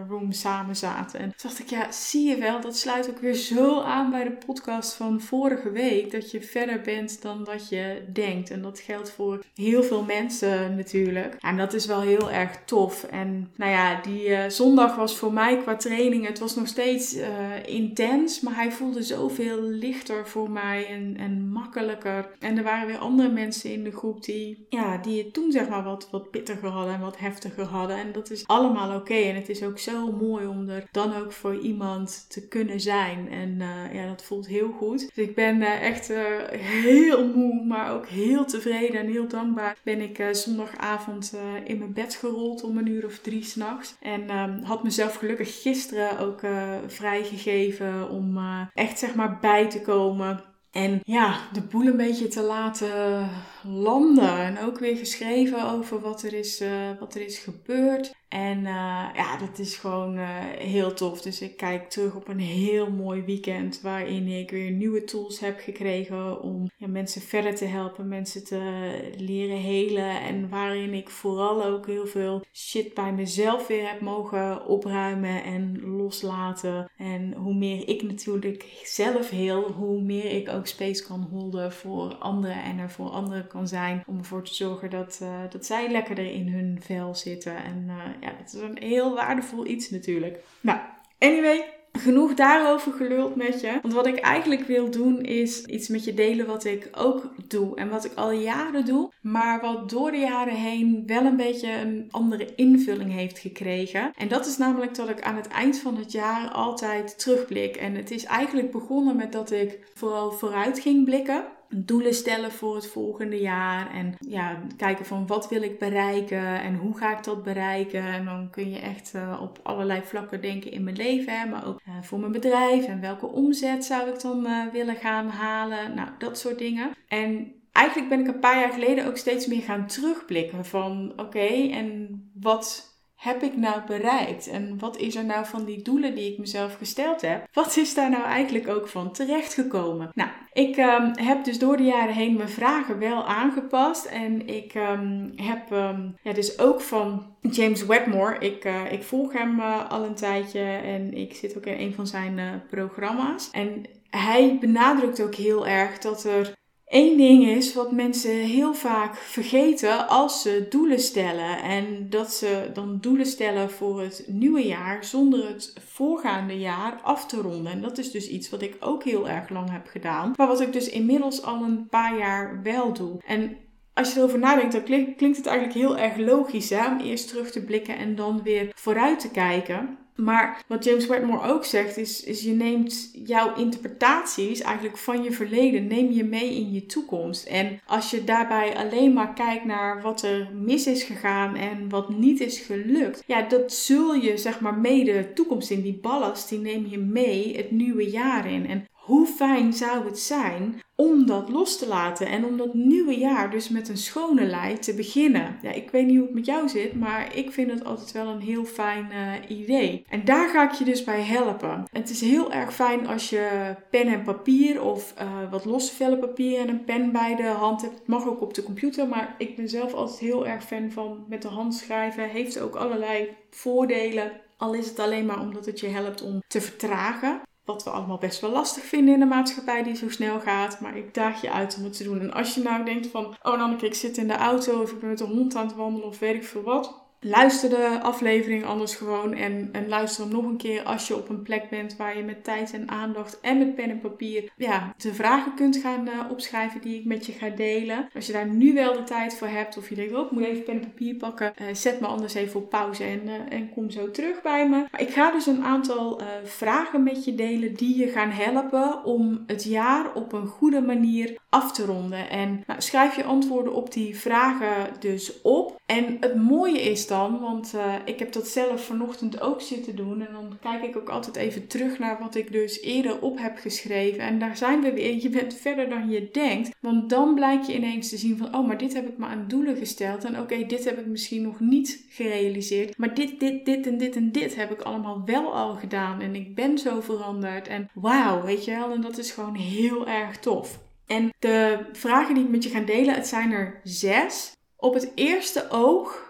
room 0.07 0.31
samen 0.31 0.75
zaten. 0.75 1.19
En 1.19 1.25
toen 1.25 1.49
dacht 1.49 1.59
ik, 1.59 1.69
ja, 1.69 1.91
zie 1.91 2.29
je 2.29 2.37
wel, 2.37 2.61
dat 2.61 2.77
sluit 2.77 3.09
ook 3.09 3.19
weer 3.19 3.33
zo 3.33 3.81
aan 3.81 4.09
bij 4.09 4.23
de 4.23 4.37
podcast 4.45 4.93
van 4.93 5.21
vorige 5.21 5.71
week. 5.71 6.11
Dat 6.11 6.31
je 6.31 6.41
verder 6.41 6.81
bent 6.81 7.21
dan 7.21 7.43
dat 7.43 7.69
je 7.69 7.96
denkt. 8.13 8.49
En 8.49 8.61
dat 8.61 8.79
geldt 8.79 9.11
voor 9.11 9.43
heel 9.55 9.83
veel 9.83 10.03
mensen 10.03 10.75
natuurlijk. 10.75 11.35
En 11.39 11.57
dat 11.57 11.73
is 11.73 11.85
wel 11.85 12.01
heel 12.01 12.31
erg 12.31 12.51
tof. 12.65 13.03
En 13.03 13.51
nou 13.55 13.71
ja, 13.71 14.01
die 14.01 14.27
uh, 14.27 14.39
zondag 14.47 14.95
was 14.95 15.17
voor 15.17 15.33
mij 15.33 15.57
qua 15.57 15.75
training. 15.75 16.27
Het 16.27 16.39
was 16.39 16.55
nog 16.55 16.67
steeds 16.67 17.15
uh, 17.15 17.25
intens. 17.65 18.41
Maar 18.41 18.55
hij 18.55 18.71
voelde 18.71 19.03
zoveel 19.03 19.61
lichter 19.61 20.27
voor 20.27 20.49
mij 20.49 20.87
en, 20.87 21.15
en 21.17 21.49
makkelijker. 21.49 22.29
En 22.39 22.57
er 22.57 22.63
waren 22.63 22.87
weer 22.87 22.97
andere 22.97 23.29
mensen 23.29 23.71
in 23.71 23.83
de 23.83 23.91
groep 23.91 24.23
die, 24.23 24.65
ja, 24.69 24.97
die 24.97 25.23
het 25.23 25.33
toen 25.33 25.51
zeg 25.51 25.69
maar 25.69 25.83
wat, 25.83 26.07
wat 26.11 26.31
pittiger 26.31 26.69
hadden 26.69 26.93
en 26.93 27.01
wat 27.01 27.17
heftiger 27.17 27.65
hadden. 27.65 27.97
En 27.97 28.11
dat 28.11 28.31
is 28.31 28.47
allemaal 28.47 28.99
oké. 28.99 29.13
En 29.13 29.35
het 29.35 29.49
is 29.49 29.63
ook 29.63 29.79
zo 29.79 30.11
mooi 30.11 30.45
om 30.45 30.69
er 30.69 30.83
dan 30.91 31.15
ook 31.15 31.31
voor 31.31 31.59
iemand 31.59 32.25
te 32.29 32.47
kunnen 32.47 32.79
zijn. 32.79 33.29
En 33.31 33.49
uh, 33.49 33.93
ja, 33.93 34.07
dat 34.07 34.23
voelt 34.23 34.47
heel 34.47 34.71
goed. 34.71 34.99
Dus 35.15 35.25
ik 35.25 35.35
ben 35.35 35.61
echt 35.61 36.11
heel 36.57 37.27
moe, 37.27 37.65
maar 37.65 37.86
ook 37.89 38.07
heel 38.07 38.45
tevreden 38.45 38.99
en 38.99 39.11
heel 39.11 39.27
dankbaar. 39.27 39.77
Ben 39.83 40.01
ik 40.01 40.29
zondagavond 40.31 41.33
in 41.63 41.77
mijn 41.77 41.93
bed 41.93 42.15
gerold 42.15 42.63
om 42.63 42.77
een 42.77 42.87
uur 42.87 43.05
of 43.05 43.19
drie 43.19 43.43
s'nachts. 43.43 43.95
En 44.01 44.37
um, 44.37 44.63
had 44.63 44.83
mezelf 44.83 45.15
gelukkig 45.15 45.61
gisteren 45.61 46.19
ook 46.19 46.39
vrijgegeven 46.87 48.09
om 48.09 48.39
echt 48.73 48.99
zeg 48.99 49.15
maar 49.15 49.37
bij 49.39 49.69
te 49.69 49.81
komen. 49.81 50.43
En 50.71 50.99
ja, 51.03 51.39
de 51.53 51.61
boel 51.61 51.85
een 51.85 51.97
beetje 51.97 52.27
te 52.27 52.41
laten 52.41 53.29
landen. 53.67 54.37
En 54.37 54.59
ook 54.59 54.79
weer 54.79 54.97
geschreven 54.97 55.71
over 55.71 55.99
wat 55.99 56.23
er 56.23 56.33
is, 56.33 56.61
uh, 56.61 56.69
wat 56.99 57.15
er 57.15 57.21
is 57.21 57.37
gebeurd. 57.37 58.15
En 58.27 58.57
uh, 58.57 59.09
ja, 59.13 59.37
dat 59.37 59.59
is 59.59 59.75
gewoon 59.75 60.17
uh, 60.17 60.27
heel 60.57 60.93
tof. 60.93 61.21
Dus 61.21 61.41
ik 61.41 61.57
kijk 61.57 61.89
terug 61.89 62.15
op 62.15 62.27
een 62.27 62.39
heel 62.39 62.91
mooi 62.91 63.21
weekend. 63.21 63.81
Waarin 63.81 64.27
ik 64.27 64.51
weer 64.51 64.71
nieuwe 64.71 65.03
tools 65.03 65.39
heb 65.39 65.59
gekregen 65.59 66.41
om 66.41 66.69
ja, 66.77 66.87
mensen 66.87 67.21
verder 67.21 67.55
te 67.55 67.65
helpen. 67.65 68.07
Mensen 68.07 68.43
te 68.43 68.91
leren 69.17 69.57
helen. 69.57 70.21
En 70.21 70.49
waarin 70.49 70.93
ik 70.93 71.09
vooral 71.09 71.63
ook 71.63 71.85
heel 71.85 72.07
veel 72.07 72.43
shit 72.53 72.93
bij 72.93 73.13
mezelf 73.13 73.67
weer 73.67 73.89
heb 73.89 74.01
mogen 74.01 74.65
opruimen 74.65 75.43
en 75.43 75.81
loslaten. 75.81 76.91
En 76.97 77.33
hoe 77.33 77.55
meer 77.55 77.87
ik 77.87 78.03
natuurlijk 78.03 78.65
zelf 78.83 79.29
heel, 79.29 79.71
hoe 79.71 80.01
meer 80.01 80.31
ik 80.31 80.49
ook 80.49 80.67
space 80.67 81.03
kan 81.03 81.27
holden 81.31 81.71
voor 81.71 82.15
anderen. 82.15 82.63
En 82.63 82.79
er 82.79 82.91
voor 82.91 83.09
anderen 83.09 83.47
kan 83.47 83.56
zijn. 83.65 84.03
Om 84.07 84.17
ervoor 84.17 84.43
te 84.43 84.53
zorgen 84.53 84.89
dat, 84.89 85.19
uh, 85.23 85.29
dat 85.49 85.65
zij 85.65 85.91
lekkerder 85.91 86.31
in 86.33 86.47
hun 86.47 86.79
vel 86.81 87.15
zitten. 87.15 87.55
En 87.55 87.83
uh, 87.87 87.95
ja, 88.21 88.31
dat 88.39 88.53
is 88.53 88.61
een 88.61 88.77
heel 88.79 89.15
waardevol 89.15 89.67
iets 89.67 89.89
natuurlijk. 89.89 90.39
Nou, 90.61 90.79
anyway, 91.19 91.65
genoeg 91.97 92.33
daarover 92.33 92.91
geluld 92.91 93.35
met 93.35 93.61
je. 93.61 93.79
Want 93.81 93.93
wat 93.93 94.07
ik 94.07 94.19
eigenlijk 94.19 94.61
wil 94.61 94.91
doen 94.91 95.21
is 95.21 95.63
iets 95.63 95.87
met 95.87 96.03
je 96.03 96.13
delen 96.13 96.45
wat 96.45 96.65
ik 96.65 96.89
ook 96.91 97.33
doe. 97.47 97.75
En 97.75 97.89
wat 97.89 98.05
ik 98.05 98.13
al 98.13 98.31
jaren 98.31 98.85
doe. 98.85 99.11
Maar 99.21 99.61
wat 99.61 99.89
door 99.89 100.11
de 100.11 100.17
jaren 100.17 100.55
heen 100.55 101.03
wel 101.05 101.25
een 101.25 101.37
beetje 101.37 101.71
een 101.71 102.07
andere 102.11 102.55
invulling 102.55 103.11
heeft 103.11 103.39
gekregen. 103.39 104.11
En 104.15 104.27
dat 104.27 104.45
is 104.45 104.57
namelijk 104.57 104.95
dat 104.95 105.09
ik 105.09 105.21
aan 105.21 105.35
het 105.35 105.47
eind 105.47 105.79
van 105.79 105.97
het 105.97 106.11
jaar 106.11 106.49
altijd 106.49 107.19
terugblik. 107.19 107.75
En 107.75 107.95
het 107.95 108.11
is 108.11 108.23
eigenlijk 108.23 108.71
begonnen 108.71 109.15
met 109.15 109.31
dat 109.31 109.51
ik 109.51 109.79
vooral 109.93 110.31
vooruit 110.31 110.79
ging 110.79 111.05
blikken 111.05 111.43
doelen 111.69 112.13
stellen 112.13 112.51
voor 112.51 112.75
het 112.75 112.87
volgende 112.87 113.39
jaar. 113.39 113.93
En 113.93 114.15
ja, 114.19 114.61
kijken 114.77 115.05
van 115.05 115.27
wat 115.27 115.49
wil 115.49 115.61
ik 115.61 115.79
bereiken 115.79 116.61
en 116.61 116.75
hoe 116.75 116.97
ga 116.97 117.17
ik 117.17 117.23
dat 117.23 117.43
bereiken. 117.43 118.03
En 118.03 118.25
dan 118.25 118.49
kun 118.49 118.69
je 118.69 118.79
echt 118.79 119.13
uh, 119.15 119.39
op 119.41 119.59
allerlei 119.63 120.01
vlakken 120.03 120.41
denken 120.41 120.71
in 120.71 120.83
mijn 120.83 120.95
leven. 120.95 121.39
Hè, 121.39 121.45
maar 121.45 121.67
ook 121.67 121.81
uh, 121.87 121.93
voor 122.01 122.19
mijn 122.19 122.31
bedrijf 122.31 122.85
en 122.85 123.01
welke 123.01 123.27
omzet 123.27 123.85
zou 123.85 124.09
ik 124.09 124.21
dan 124.21 124.45
uh, 124.45 124.65
willen 124.71 124.95
gaan 124.95 125.27
halen. 125.27 125.95
Nou, 125.95 126.09
dat 126.17 126.39
soort 126.39 126.57
dingen. 126.57 126.91
En 127.07 127.53
eigenlijk 127.71 128.09
ben 128.09 128.19
ik 128.19 128.27
een 128.27 128.39
paar 128.39 128.59
jaar 128.59 128.73
geleden 128.73 129.07
ook 129.07 129.17
steeds 129.17 129.47
meer 129.47 129.61
gaan 129.61 129.87
terugblikken 129.87 130.65
van 130.65 131.13
oké, 131.15 131.69
en 131.71 132.21
wat 132.33 132.95
heb 133.27 133.43
ik 133.43 133.57
nou 133.57 133.81
bereikt? 133.87 134.47
En 134.47 134.79
wat 134.79 134.97
is 134.97 135.15
er 135.15 135.25
nou 135.25 135.45
van 135.45 135.65
die 135.65 135.81
doelen 135.81 136.15
die 136.15 136.31
ik 136.31 136.37
mezelf 136.37 136.75
gesteld 136.75 137.21
heb? 137.21 137.47
Wat 137.53 137.77
is 137.77 137.93
daar 137.93 138.09
nou 138.09 138.23
eigenlijk 138.23 138.67
ook 138.67 138.87
van 138.87 139.11
terechtgekomen? 139.11 140.09
Nou, 140.13 140.29
ik 140.53 140.77
um, 140.77 141.11
heb 141.13 141.43
dus 141.43 141.59
door 141.59 141.77
de 141.77 141.83
jaren 141.83 142.13
heen 142.13 142.35
mijn 142.37 142.49
vragen 142.49 142.99
wel 142.99 143.25
aangepast. 143.25 144.05
En 144.05 144.47
ik 144.47 144.73
um, 144.75 145.33
heb 145.35 145.71
um, 145.71 146.15
ja, 146.21 146.33
dus 146.33 146.59
ook 146.59 146.81
van 146.81 147.25
James 147.41 147.85
Wedmore. 147.85 148.37
Ik, 148.39 148.65
uh, 148.65 148.91
ik 148.91 149.03
volg 149.03 149.33
hem 149.33 149.59
uh, 149.59 149.89
al 149.89 150.05
een 150.05 150.15
tijdje 150.15 150.63
en 150.63 151.13
ik 151.13 151.33
zit 151.35 151.57
ook 151.57 151.65
in 151.65 151.79
een 151.79 151.93
van 151.93 152.07
zijn 152.07 152.37
uh, 152.37 152.45
programma's. 152.69 153.49
En 153.51 153.85
hij 154.09 154.57
benadrukt 154.59 155.21
ook 155.21 155.35
heel 155.35 155.67
erg 155.67 155.97
dat 155.97 156.23
er 156.23 156.56
Eén 156.87 157.17
ding 157.17 157.47
is 157.47 157.73
wat 157.73 157.91
mensen 157.91 158.31
heel 158.31 158.73
vaak 158.73 159.15
vergeten 159.15 160.07
als 160.07 160.41
ze 160.41 160.65
doelen 160.69 160.99
stellen. 160.99 161.61
En 161.61 162.09
dat 162.09 162.33
ze 162.33 162.69
dan 162.73 162.97
doelen 163.01 163.25
stellen 163.25 163.71
voor 163.71 164.01
het 164.01 164.23
nieuwe 164.27 164.67
jaar 164.67 165.03
zonder 165.03 165.47
het 165.47 165.73
voorgaande 165.85 166.59
jaar 166.59 166.99
af 167.01 167.25
te 167.25 167.41
ronden. 167.41 167.71
En 167.71 167.81
dat 167.81 167.97
is 167.97 168.11
dus 168.11 168.29
iets 168.29 168.49
wat 168.49 168.61
ik 168.61 168.77
ook 168.79 169.03
heel 169.03 169.29
erg 169.29 169.49
lang 169.49 169.71
heb 169.71 169.87
gedaan. 169.87 170.33
Maar 170.35 170.47
wat 170.47 170.61
ik 170.61 170.73
dus 170.73 170.89
inmiddels 170.89 171.43
al 171.43 171.63
een 171.63 171.87
paar 171.89 172.17
jaar 172.17 172.61
wel 172.63 172.93
doe. 172.93 173.21
En 173.25 173.57
als 173.93 174.13
je 174.13 174.19
erover 174.19 174.39
nadenkt, 174.39 174.71
dan 174.71 174.83
klinkt 175.15 175.37
het 175.37 175.45
eigenlijk 175.45 175.77
heel 175.77 175.97
erg 175.97 176.17
logisch 176.17 176.69
hè? 176.69 176.87
om 176.87 176.99
eerst 176.99 177.27
terug 177.27 177.51
te 177.51 177.63
blikken 177.63 177.97
en 177.97 178.15
dan 178.15 178.43
weer 178.43 178.71
vooruit 178.75 179.19
te 179.19 179.31
kijken. 179.31 179.97
Maar 180.17 180.63
wat 180.67 180.83
James 180.83 181.07
Wedmore 181.07 181.53
ook 181.53 181.65
zegt, 181.65 181.97
is, 181.97 182.23
is 182.23 182.41
je 182.41 182.51
neemt 182.51 183.11
jouw 183.25 183.55
interpretaties 183.55 184.61
eigenlijk 184.61 184.97
van 184.97 185.23
je 185.23 185.31
verleden, 185.31 185.87
neem 185.87 186.11
je 186.11 186.23
mee 186.23 186.55
in 186.55 186.71
je 186.71 186.85
toekomst. 186.85 187.45
En 187.45 187.79
als 187.85 188.11
je 188.11 188.23
daarbij 188.23 188.75
alleen 188.75 189.13
maar 189.13 189.33
kijkt 189.33 189.65
naar 189.65 190.01
wat 190.01 190.21
er 190.21 190.49
mis 190.53 190.87
is 190.87 191.03
gegaan 191.03 191.55
en 191.55 191.89
wat 191.89 192.09
niet 192.09 192.39
is 192.39 192.59
gelukt, 192.59 193.23
ja, 193.25 193.41
dat 193.41 193.73
zul 193.73 194.13
je 194.13 194.37
zeg 194.37 194.59
maar 194.59 194.77
mee 194.77 195.03
de 195.03 195.33
toekomst 195.33 195.69
in. 195.69 195.81
Die 195.81 195.99
ballast, 196.01 196.49
die 196.49 196.59
neem 196.59 196.87
je 196.89 196.97
mee 196.97 197.57
het 197.57 197.71
nieuwe 197.71 198.09
jaar 198.09 198.51
in. 198.51 198.67
En 198.67 198.87
hoe 199.07 199.25
fijn 199.25 199.73
zou 199.73 200.05
het 200.05 200.19
zijn 200.19 200.81
om 200.95 201.25
dat 201.25 201.49
los 201.49 201.77
te 201.77 201.87
laten 201.87 202.27
en 202.27 202.45
om 202.45 202.57
dat 202.57 202.73
nieuwe 202.73 203.17
jaar 203.17 203.51
dus 203.51 203.69
met 203.69 203.89
een 203.89 203.97
schone 203.97 204.45
lei 204.45 204.79
te 204.79 204.93
beginnen. 204.93 205.57
Ja, 205.61 205.71
ik 205.71 205.91
weet 205.91 206.05
niet 206.05 206.15
hoe 206.15 206.25
het 206.25 206.33
met 206.33 206.45
jou 206.45 206.69
zit, 206.69 206.93
maar 206.93 207.35
ik 207.35 207.51
vind 207.51 207.71
het 207.71 207.85
altijd 207.85 208.11
wel 208.11 208.27
een 208.27 208.41
heel 208.41 208.65
fijn 208.65 209.09
uh, 209.11 209.57
idee. 209.57 210.05
En 210.09 210.25
daar 210.25 210.49
ga 210.49 210.71
ik 210.71 210.71
je 210.71 210.83
dus 210.83 211.03
bij 211.03 211.21
helpen. 211.21 211.83
Het 211.91 212.09
is 212.09 212.21
heel 212.21 212.51
erg 212.51 212.73
fijn 212.73 213.07
als 213.07 213.29
je 213.29 213.75
pen 213.89 214.07
en 214.07 214.23
papier 214.23 214.81
of 214.81 215.13
uh, 215.21 215.51
wat 215.51 215.65
losse 215.65 215.95
vellen 215.95 216.19
papier 216.19 216.59
en 216.59 216.69
een 216.69 216.85
pen 216.85 217.11
bij 217.11 217.35
de 217.35 217.47
hand 217.47 217.81
hebt. 217.81 217.97
Het 217.97 218.07
mag 218.07 218.27
ook 218.27 218.41
op 218.41 218.53
de 218.53 218.63
computer, 218.63 219.07
maar 219.07 219.35
ik 219.37 219.55
ben 219.55 219.69
zelf 219.69 219.93
altijd 219.93 220.19
heel 220.19 220.47
erg 220.47 220.63
fan 220.63 220.91
van 220.91 221.25
met 221.27 221.41
de 221.41 221.47
hand 221.47 221.75
schrijven. 221.75 222.29
Heeft 222.29 222.59
ook 222.59 222.75
allerlei 222.75 223.29
voordelen. 223.49 224.31
Al 224.57 224.73
is 224.73 224.87
het 224.87 224.99
alleen 224.99 225.25
maar 225.25 225.39
omdat 225.39 225.65
het 225.65 225.79
je 225.79 225.87
helpt 225.87 226.21
om 226.21 226.41
te 226.47 226.61
vertragen. 226.61 227.41
Wat 227.67 227.83
we 227.83 227.89
allemaal 227.89 228.17
best 228.17 228.41
wel 228.41 228.51
lastig 228.51 228.83
vinden 228.83 229.13
in 229.13 229.19
de 229.19 229.25
maatschappij 229.25 229.83
die 229.83 229.95
zo 229.95 230.09
snel 230.09 230.39
gaat. 230.39 230.79
Maar 230.79 230.97
ik 230.97 231.13
daag 231.13 231.41
je 231.41 231.51
uit 231.51 231.75
om 231.77 231.83
het 231.83 231.97
te 231.97 232.03
doen. 232.03 232.19
En 232.19 232.33
als 232.33 232.55
je 232.55 232.61
nou 232.61 232.85
denkt 232.85 233.07
van, 233.07 233.35
oh 233.41 233.57
Nanneke, 233.57 233.85
ik 233.85 233.93
zit 233.93 234.17
in 234.17 234.27
de 234.27 234.35
auto 234.35 234.81
of 234.81 234.91
ik 234.91 234.99
ben 234.99 235.09
met 235.09 235.17
de 235.17 235.23
hond 235.23 235.55
aan 235.55 235.67
het 235.67 235.75
wandelen 235.75 236.07
of 236.07 236.19
weet 236.19 236.35
ik 236.35 236.43
veel 236.43 236.61
wat. 236.61 237.06
Luister 237.29 237.69
de 237.69 237.99
aflevering 238.01 238.65
anders 238.65 238.95
gewoon 238.95 239.33
en, 239.33 239.69
en 239.71 239.87
luister 239.87 240.23
hem 240.23 240.33
nog 240.33 240.43
een 240.43 240.57
keer 240.57 240.83
als 240.83 241.07
je 241.07 241.15
op 241.15 241.29
een 241.29 241.41
plek 241.41 241.69
bent 241.69 241.95
waar 241.95 242.17
je 242.17 242.23
met 242.23 242.43
tijd 242.43 242.73
en 242.73 242.89
aandacht 242.89 243.39
en 243.39 243.57
met 243.57 243.75
pen 243.75 243.89
en 243.89 243.99
papier 243.99 244.51
ja, 244.55 244.93
de 244.97 245.13
vragen 245.13 245.55
kunt 245.55 245.77
gaan 245.77 246.07
uh, 246.07 246.31
opschrijven 246.31 246.81
die 246.81 246.99
ik 246.99 247.05
met 247.05 247.25
je 247.25 247.31
ga 247.31 247.49
delen. 247.49 248.09
Als 248.15 248.25
je 248.27 248.33
daar 248.33 248.47
nu 248.47 248.73
wel 248.73 248.93
de 248.93 249.03
tijd 249.03 249.35
voor 249.35 249.47
hebt 249.47 249.77
of 249.77 249.89
je 249.89 249.95
denkt, 249.95 250.13
oh 250.13 250.25
ik 250.25 250.31
moet 250.31 250.43
even 250.43 250.63
pen 250.63 250.73
en 250.73 250.79
papier 250.79 251.15
pakken, 251.15 251.53
uh, 251.61 251.67
zet 251.73 251.99
me 251.99 252.07
anders 252.07 252.33
even 252.33 252.59
op 252.59 252.69
pauze 252.69 253.03
en, 253.03 253.21
uh, 253.25 253.33
en 253.49 253.69
kom 253.69 253.89
zo 253.89 254.11
terug 254.11 254.41
bij 254.41 254.69
me. 254.69 254.85
Maar 254.91 255.01
ik 255.01 255.09
ga 255.09 255.31
dus 255.31 255.45
een 255.45 255.63
aantal 255.63 256.21
vragen 256.43 257.03
met 257.03 257.25
je 257.25 257.35
delen 257.35 257.75
die 257.75 257.97
je 257.97 258.07
gaan 258.07 258.29
helpen 258.29 259.03
om 259.03 259.43
het 259.47 259.63
jaar 259.63 260.13
op 260.13 260.33
een 260.33 260.47
goede 260.47 260.81
manier 260.81 261.37
af 261.49 261.71
te 261.71 261.85
ronden. 261.85 262.29
En 262.29 262.63
nou, 262.67 262.81
schrijf 262.81 263.15
je 263.15 263.23
antwoorden 263.23 263.73
op 263.73 263.93
die 263.93 264.17
vragen 264.17 264.99
dus 264.99 265.41
op. 265.41 265.81
En 265.85 266.17
het 266.19 266.35
mooie 266.35 266.81
is 266.81 267.07
want 267.21 267.73
uh, 267.75 267.93
ik 268.05 268.19
heb 268.19 268.31
dat 268.31 268.47
zelf 268.47 268.85
vanochtend 268.85 269.41
ook 269.41 269.61
zitten 269.61 269.95
doen. 269.95 270.21
En 270.21 270.33
dan 270.33 270.57
kijk 270.61 270.83
ik 270.83 270.97
ook 270.97 271.09
altijd 271.09 271.35
even 271.35 271.67
terug 271.67 271.99
naar 271.99 272.17
wat 272.19 272.35
ik 272.35 272.51
dus 272.51 272.81
eerder 272.81 273.21
op 273.21 273.37
heb 273.39 273.57
geschreven. 273.57 274.19
En 274.19 274.39
daar 274.39 274.57
zijn 274.57 274.81
we 274.81 274.93
weer. 274.93 275.21
Je 275.21 275.29
bent 275.29 275.53
verder 275.53 275.89
dan 275.89 276.09
je 276.09 276.29
denkt. 276.31 276.75
Want 276.81 277.09
dan 277.09 277.35
blijkt 277.35 277.67
je 277.67 277.75
ineens 277.75 278.09
te 278.09 278.17
zien 278.17 278.37
van, 278.37 278.55
oh, 278.55 278.67
maar 278.67 278.77
dit 278.77 278.93
heb 278.93 279.07
ik 279.07 279.17
me 279.17 279.25
aan 279.25 279.45
doelen 279.47 279.77
gesteld. 279.77 280.23
En 280.23 280.39
oké, 280.39 280.65
dit 280.65 280.85
heb 280.85 280.99
ik 280.99 281.05
misschien 281.05 281.41
nog 281.41 281.59
niet 281.59 282.05
gerealiseerd. 282.09 282.97
Maar 282.97 283.13
dit, 283.13 283.39
dit, 283.39 283.65
dit 283.65 283.87
en 283.87 283.97
dit 283.97 284.15
en 284.15 284.31
dit 284.31 284.55
heb 284.55 284.71
ik 284.71 284.81
allemaal 284.81 285.21
wel 285.25 285.53
al 285.53 285.75
gedaan. 285.75 286.21
En 286.21 286.35
ik 286.35 286.55
ben 286.55 286.77
zo 286.77 287.01
veranderd. 287.01 287.67
En 287.67 287.89
wauw, 287.93 288.41
weet 288.43 288.65
je 288.65 288.71
wel. 288.71 288.91
En 288.91 289.01
dat 289.01 289.17
is 289.17 289.31
gewoon 289.31 289.55
heel 289.55 290.07
erg 290.07 290.39
tof. 290.39 290.79
En 291.07 291.33
de 291.39 291.85
vragen 291.91 292.35
die 292.35 292.43
ik 292.43 292.49
met 292.49 292.63
je 292.63 292.69
ga 292.69 292.79
delen, 292.79 293.15
het 293.15 293.27
zijn 293.27 293.51
er 293.51 293.79
zes. 293.83 294.55
Op 294.75 294.93
het 294.93 295.11
eerste 295.15 295.69
oog 295.69 296.26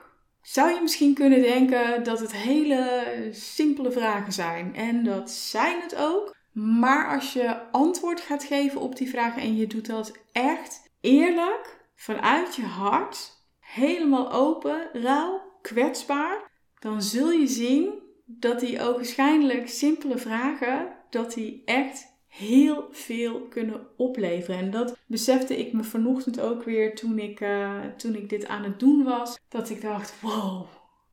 zou 0.48 0.74
je 0.74 0.82
misschien 0.82 1.13
kunnen 1.13 1.42
denken 1.42 2.04
dat 2.04 2.20
het 2.20 2.34
hele 2.34 3.13
simpele 3.32 3.92
vragen 3.92 4.34
zijn. 4.34 4.75
En 4.75 5.04
dat 5.04 5.32
zijn 5.32 5.82
het 5.82 5.96
ook. 5.96 6.36
Maar 6.51 7.16
als 7.16 7.34
je 7.34 7.72
antwoord 7.72 8.22
gaat 8.22 8.44
geven 8.44 8.82
op 8.82 8.96
die 8.96 9.10
vragen 9.10 9.42
en 9.42 9.56
je 9.56 9.68
doet 9.68 9.86
dat 9.86 10.12
echt 10.32 10.89
eerlijk, 11.01 11.86
vanuit 11.96 12.56
je 12.56 12.62
hart, 12.62 13.32
helemaal 13.60 14.32
open, 14.32 14.89
rauw, 14.94 15.42
kwetsbaar, 15.62 16.51
dan 16.80 17.01
zul 17.01 17.32
je 17.32 17.48
zien 17.48 17.89
dat 18.25 18.60
die 18.60 18.82
ogenschijnlijk 18.82 19.70
simpele 19.70 20.18
vragen, 20.18 20.96
dat 21.10 21.34
die 21.34 21.62
echt 21.66 22.16
heel 22.38 22.88
veel 22.91 23.41
kunnen 23.41 23.88
opleveren. 23.96 24.60
En 24.60 24.72
dat 24.72 24.98
besefte 25.08 25.58
ik 25.58 25.74
me 25.74 25.84
vanochtend 25.84 26.39
ook 26.39 26.63
weer 26.63 26.96
toen 26.96 27.20
ik, 27.20 27.39
uh, 27.39 27.86
toen 27.98 28.15
ik 28.15 28.29
dit 28.29 28.48
aan 28.48 28.63
het 28.63 28.79
doen 28.79 29.03
was. 29.03 29.39
Dat 29.50 29.70
ik 29.70 29.82
dacht, 29.82 30.22
wow, 30.22 30.65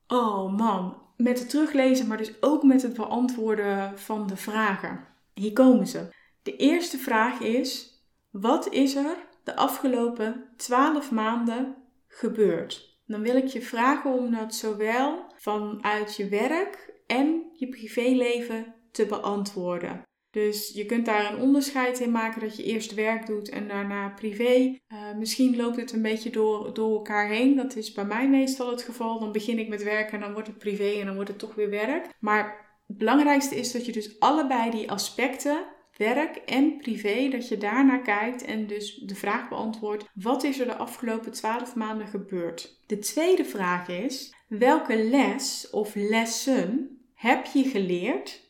oh 0.07 0.57
man. 0.57 1.03
Met 1.17 1.39
het 1.39 1.51
teruglezen, 1.51 2.07
maar 2.07 2.17
dus 2.17 2.43
ook 2.43 2.63
met 2.63 2.83
het 2.83 2.95
beantwoorden 2.95 3.99
van 3.99 4.27
de 4.27 4.37
vragen. 4.37 5.07
Hier 5.35 5.53
komen 5.53 5.87
ze. 5.87 6.09
De 6.43 6.57
eerste 6.57 6.99
vraag 6.99 7.41
is, 7.41 7.99
wat 8.31 8.69
is 8.69 8.95
er 8.95 9.17
de 9.45 9.57
afgelopen 9.57 10.45
12 10.57 11.11
maanden 11.11 11.77
gebeurd? 12.09 12.99
Dan 13.07 13.23
wil 13.23 13.37
ik 13.37 13.47
je 13.47 13.63
vragen 13.63 14.13
om 14.13 14.31
dat 14.31 14.55
zowel 14.55 15.27
vanuit 15.37 16.17
je 16.17 16.29
werk 16.29 16.93
en 17.07 17.51
je 17.53 17.69
privéleven 17.69 18.75
te 18.91 19.07
beantwoorden. 19.07 20.03
Dus 20.35 20.71
je 20.75 20.87
kunt 20.87 21.07
daar 21.07 21.33
een 21.33 21.41
onderscheid 21.41 22.01
in 22.01 22.11
maken 22.11 22.41
dat 22.41 22.57
je 22.57 22.63
eerst 22.63 22.95
werk 22.95 23.27
doet 23.27 23.49
en 23.49 23.69
daarna 23.69 24.09
privé. 24.09 24.79
Uh, 24.93 24.99
misschien 25.19 25.57
loopt 25.57 25.77
het 25.77 25.93
een 25.93 26.03
beetje 26.03 26.31
door, 26.31 26.75
door 26.75 26.93
elkaar 26.93 27.29
heen. 27.29 27.57
Dat 27.57 27.77
is 27.77 27.93
bij 27.93 28.05
mij 28.05 28.29
meestal 28.29 28.71
het 28.71 28.83
geval. 28.83 29.19
Dan 29.19 29.33
begin 29.33 29.59
ik 29.59 29.69
met 29.69 29.83
werken 29.83 30.13
en 30.13 30.21
dan 30.21 30.33
wordt 30.33 30.49
het 30.49 30.59
privé 30.59 30.99
en 31.01 31.07
dan 31.07 31.15
wordt 31.15 31.31
het 31.31 31.39
toch 31.39 31.55
weer 31.55 31.71
werk. 31.71 32.07
Maar 32.19 32.77
het 32.87 32.99
belangrijkste 32.99 33.57
is 33.57 33.73
dat 33.73 33.87
je 33.87 33.93
dus 33.93 34.21
allebei 34.21 34.71
die 34.71 34.91
aspecten, 34.91 35.65
werk 35.97 36.37
en 36.37 36.77
privé, 36.77 37.29
dat 37.29 37.49
je 37.49 37.59
daarnaar 37.59 38.03
kijkt 38.03 38.45
en 38.45 38.67
dus 38.67 38.95
de 38.95 39.15
vraag 39.15 39.49
beantwoordt: 39.49 40.05
wat 40.15 40.43
is 40.45 40.61
er 40.61 40.67
de 40.67 40.77
afgelopen 40.77 41.33
12 41.33 41.75
maanden 41.75 42.07
gebeurd? 42.07 42.81
De 42.87 42.99
tweede 42.99 43.45
vraag 43.45 43.89
is: 43.89 44.35
welke 44.49 44.97
les 44.97 45.71
of 45.71 45.95
lessen 45.95 46.99
heb 47.15 47.47
je 47.47 47.65
geleerd 47.65 48.44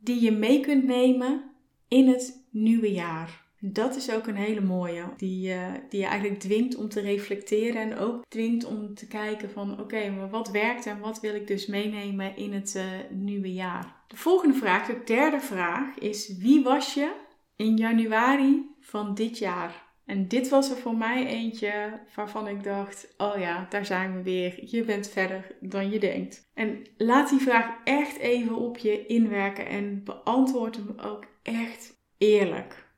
die 0.00 0.20
je 0.20 0.32
mee 0.32 0.60
kunt 0.60 0.84
nemen 0.84 1.42
in 1.88 2.08
het 2.08 2.46
nieuwe 2.50 2.92
jaar. 2.92 3.48
Dat 3.62 3.96
is 3.96 4.10
ook 4.10 4.26
een 4.26 4.36
hele 4.36 4.60
mooie, 4.60 5.04
die, 5.16 5.54
uh, 5.54 5.72
die 5.88 6.00
je 6.00 6.06
eigenlijk 6.06 6.40
dwingt 6.40 6.76
om 6.76 6.88
te 6.88 7.00
reflecteren 7.00 7.82
en 7.82 7.98
ook 7.98 8.24
dwingt 8.28 8.64
om 8.64 8.94
te 8.94 9.06
kijken 9.06 9.50
van 9.50 9.80
oké, 9.80 10.10
maar 10.10 10.30
wat 10.30 10.50
werkt 10.50 10.86
en 10.86 11.00
wat 11.00 11.20
wil 11.20 11.34
ik 11.34 11.46
dus 11.46 11.66
meenemen 11.66 12.36
in 12.36 12.52
het 12.52 12.74
uh, 12.76 12.84
nieuwe 13.10 13.52
jaar. 13.52 14.04
De 14.08 14.16
volgende 14.16 14.54
vraag, 14.54 14.86
de 14.86 15.00
derde 15.04 15.40
vraag, 15.40 15.98
is 15.98 16.36
wie 16.38 16.62
was 16.62 16.94
je 16.94 17.12
in 17.56 17.76
januari 17.76 18.66
van 18.80 19.14
dit 19.14 19.38
jaar? 19.38 19.89
En 20.10 20.28
dit 20.28 20.48
was 20.48 20.70
er 20.70 20.76
voor 20.76 20.96
mij 20.96 21.26
eentje 21.26 22.00
waarvan 22.14 22.48
ik 22.48 22.64
dacht: 22.64 23.14
oh 23.18 23.38
ja, 23.38 23.66
daar 23.68 23.86
zijn 23.86 24.14
we 24.14 24.22
weer. 24.22 24.58
Je 24.64 24.82
bent 24.82 25.08
verder 25.08 25.56
dan 25.60 25.90
je 25.90 25.98
denkt. 25.98 26.50
En 26.54 26.86
laat 26.96 27.28
die 27.28 27.38
vraag 27.38 27.74
echt 27.84 28.18
even 28.18 28.56
op 28.56 28.78
je 28.78 29.06
inwerken 29.06 29.66
en 29.66 30.04
beantwoord 30.04 30.76
hem 30.76 30.94
ook 30.96 31.26
echt 31.42 31.96
eerlijk. 32.18 32.88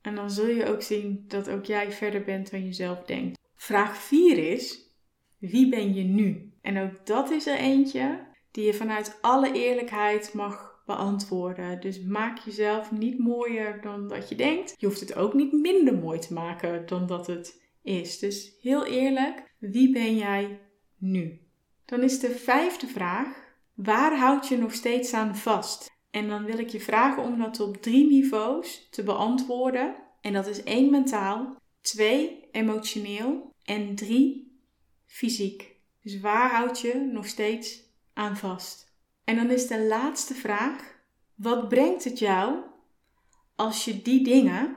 En 0.00 0.14
dan 0.14 0.30
zul 0.30 0.46
je 0.46 0.66
ook 0.66 0.82
zien 0.82 1.24
dat 1.28 1.48
ook 1.48 1.64
jij 1.64 1.92
verder 1.92 2.22
bent 2.22 2.50
dan 2.50 2.64
je 2.64 2.72
zelf 2.72 3.02
denkt. 3.02 3.38
Vraag 3.54 3.96
4 3.96 4.52
is: 4.52 4.90
wie 5.38 5.68
ben 5.68 5.94
je 5.94 6.02
nu? 6.02 6.52
En 6.62 6.78
ook 6.78 7.06
dat 7.06 7.30
is 7.30 7.46
er 7.46 7.58
eentje 7.58 8.26
die 8.50 8.64
je 8.64 8.74
vanuit 8.74 9.18
alle 9.20 9.52
eerlijkheid 9.52 10.32
mag 10.34 10.65
beantwoorden. 10.86 11.80
Dus 11.80 12.00
maak 12.00 12.38
jezelf 12.38 12.90
niet 12.90 13.18
mooier 13.18 13.80
dan 13.80 14.08
dat 14.08 14.28
je 14.28 14.34
denkt. 14.34 14.74
Je 14.78 14.86
hoeft 14.86 15.00
het 15.00 15.14
ook 15.14 15.34
niet 15.34 15.52
minder 15.52 15.94
mooi 15.94 16.18
te 16.18 16.32
maken 16.32 16.86
dan 16.86 17.06
dat 17.06 17.26
het 17.26 17.62
is. 17.82 18.18
Dus 18.18 18.56
heel 18.60 18.84
eerlijk, 18.84 19.54
wie 19.58 19.92
ben 19.92 20.16
jij 20.16 20.60
nu? 20.98 21.40
Dan 21.84 22.02
is 22.02 22.20
de 22.20 22.30
vijfde 22.30 22.86
vraag: 22.86 23.44
waar 23.74 24.18
houd 24.18 24.48
je 24.48 24.56
nog 24.56 24.72
steeds 24.72 25.12
aan 25.12 25.36
vast? 25.36 25.94
En 26.10 26.28
dan 26.28 26.44
wil 26.44 26.58
ik 26.58 26.68
je 26.68 26.80
vragen 26.80 27.22
om 27.22 27.38
dat 27.38 27.60
op 27.60 27.82
drie 27.82 28.06
niveaus 28.06 28.88
te 28.90 29.02
beantwoorden. 29.02 29.96
En 30.20 30.32
dat 30.32 30.46
is 30.46 30.62
één 30.62 30.90
mentaal, 30.90 31.56
twee 31.80 32.48
emotioneel 32.52 33.52
en 33.64 33.94
drie 33.94 34.60
fysiek. 35.06 35.74
Dus 36.02 36.20
waar 36.20 36.50
houd 36.50 36.80
je 36.80 37.10
nog 37.12 37.26
steeds 37.26 37.82
aan 38.12 38.36
vast? 38.36 38.85
En 39.26 39.36
dan 39.36 39.50
is 39.50 39.66
de 39.66 39.86
laatste 39.86 40.34
vraag: 40.34 40.98
wat 41.34 41.68
brengt 41.68 42.04
het 42.04 42.18
jou 42.18 42.54
als 43.56 43.84
je 43.84 44.02
die 44.02 44.24
dingen, 44.24 44.76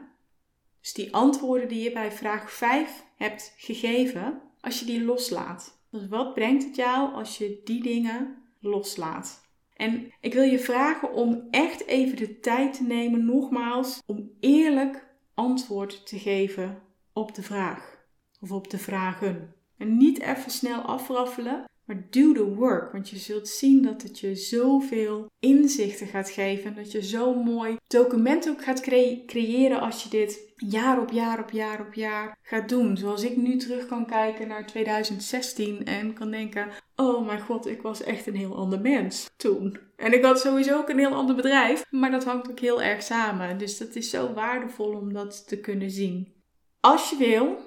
dus 0.81 0.93
die 0.93 1.13
antwoorden 1.13 1.67
die 1.67 1.83
je 1.83 1.91
bij 1.91 2.11
vraag 2.11 2.51
5 2.51 3.03
hebt 3.15 3.53
gegeven, 3.57 4.41
als 4.61 4.79
je 4.79 4.85
die 4.85 5.03
loslaat? 5.03 5.77
Dus 5.91 6.07
wat 6.07 6.33
brengt 6.33 6.63
het 6.63 6.75
jou 6.75 7.13
als 7.13 7.37
je 7.37 7.61
die 7.63 7.83
dingen 7.83 8.37
loslaat? 8.59 9.47
En 9.75 10.11
ik 10.21 10.33
wil 10.33 10.43
je 10.43 10.59
vragen 10.59 11.13
om 11.13 11.47
echt 11.51 11.85
even 11.85 12.17
de 12.17 12.39
tijd 12.39 12.73
te 12.73 12.83
nemen, 12.83 13.25
nogmaals, 13.25 14.01
om 14.05 14.31
eerlijk 14.39 15.07
antwoord 15.33 16.07
te 16.07 16.19
geven 16.19 16.81
op 17.13 17.35
de 17.35 17.41
vraag 17.41 17.97
of 18.41 18.51
op 18.51 18.69
de 18.69 18.77
vragen. 18.77 19.53
En 19.77 19.97
niet 19.97 20.19
even 20.19 20.51
snel 20.51 20.81
afraffelen, 20.81 21.65
maar 21.89 22.07
do 22.09 22.33
the 22.33 22.55
work, 22.55 22.91
want 22.91 23.09
je 23.09 23.17
zult 23.17 23.47
zien 23.47 23.81
dat 23.81 24.01
het 24.01 24.19
je 24.19 24.35
zoveel 24.35 25.31
inzichten 25.39 26.07
gaat 26.07 26.29
geven. 26.29 26.65
En 26.65 26.75
dat 26.75 26.91
je 26.91 27.01
zo'n 27.01 27.37
mooi 27.37 27.77
document 27.87 28.49
ook 28.49 28.63
gaat 28.63 28.81
creëren 29.25 29.79
als 29.79 30.03
je 30.03 30.09
dit 30.09 30.53
jaar 30.55 31.01
op 31.01 31.11
jaar 31.11 31.39
op 31.39 31.51
jaar 31.51 31.79
op 31.79 31.93
jaar 31.93 32.37
gaat 32.41 32.69
doen. 32.69 32.97
Zoals 32.97 33.23
ik 33.23 33.37
nu 33.37 33.57
terug 33.57 33.85
kan 33.85 34.05
kijken 34.05 34.47
naar 34.47 34.65
2016 34.65 35.85
en 35.85 36.13
kan 36.13 36.31
denken: 36.31 36.67
Oh 36.95 37.25
mijn 37.25 37.41
god, 37.41 37.67
ik 37.67 37.81
was 37.81 38.03
echt 38.03 38.27
een 38.27 38.35
heel 38.35 38.55
ander 38.55 38.81
mens 38.81 39.29
toen. 39.37 39.77
En 39.95 40.13
ik 40.13 40.23
had 40.23 40.39
sowieso 40.39 40.77
ook 40.77 40.89
een 40.89 40.99
heel 40.99 41.13
ander 41.13 41.35
bedrijf, 41.35 41.85
maar 41.89 42.11
dat 42.11 42.23
hangt 42.23 42.49
ook 42.49 42.59
heel 42.59 42.81
erg 42.81 43.03
samen. 43.03 43.57
Dus 43.57 43.77
dat 43.77 43.95
is 43.95 44.09
zo 44.09 44.33
waardevol 44.33 44.93
om 44.93 45.13
dat 45.13 45.47
te 45.47 45.59
kunnen 45.59 45.91
zien. 45.91 46.33
Als 46.79 47.09
je 47.09 47.17
wil, 47.17 47.57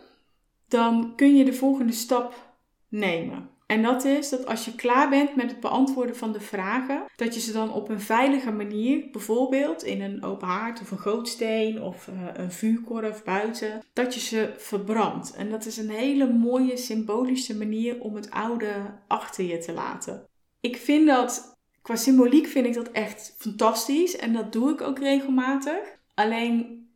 dan 0.69 1.13
kun 1.17 1.37
je 1.37 1.45
de 1.45 1.53
volgende 1.53 1.93
stap 1.93 2.57
nemen. 2.89 3.51
En 3.73 3.83
dat 3.83 4.05
is 4.05 4.29
dat 4.29 4.47
als 4.47 4.65
je 4.65 4.75
klaar 4.75 5.09
bent 5.09 5.37
met 5.37 5.51
het 5.51 5.61
beantwoorden 5.61 6.17
van 6.17 6.33
de 6.33 6.41
vragen, 6.41 7.05
dat 7.17 7.35
je 7.35 7.41
ze 7.41 7.53
dan 7.53 7.73
op 7.73 7.89
een 7.89 8.01
veilige 8.01 8.51
manier, 8.51 9.09
bijvoorbeeld 9.13 9.83
in 9.83 10.01
een 10.01 10.23
open 10.25 10.49
haard 10.49 10.81
of 10.81 10.91
een 10.91 10.99
gootsteen 10.99 11.83
of 11.83 12.07
uh, 12.07 12.15
een 12.33 12.53
vuurkorf 12.53 13.25
buiten, 13.25 13.83
dat 13.93 14.15
je 14.15 14.21
ze 14.21 14.53
verbrandt. 14.57 15.35
En 15.35 15.51
dat 15.51 15.67
is 15.67 15.77
een 15.77 15.91
hele 15.91 16.33
mooie 16.33 16.77
symbolische 16.77 17.57
manier 17.57 18.01
om 18.01 18.15
het 18.15 18.31
oude 18.31 18.73
achter 19.07 19.45
je 19.45 19.59
te 19.59 19.73
laten. 19.73 20.27
Ik 20.61 20.77
vind 20.77 21.07
dat, 21.07 21.57
qua 21.83 21.97
symboliek 21.97 22.47
vind 22.47 22.67
ik 22.67 22.75
dat 22.75 22.91
echt 22.91 23.35
fantastisch 23.39 24.17
en 24.17 24.33
dat 24.33 24.53
doe 24.53 24.73
ik 24.73 24.81
ook 24.81 24.99
regelmatig. 24.99 25.99
Alleen 26.15 26.87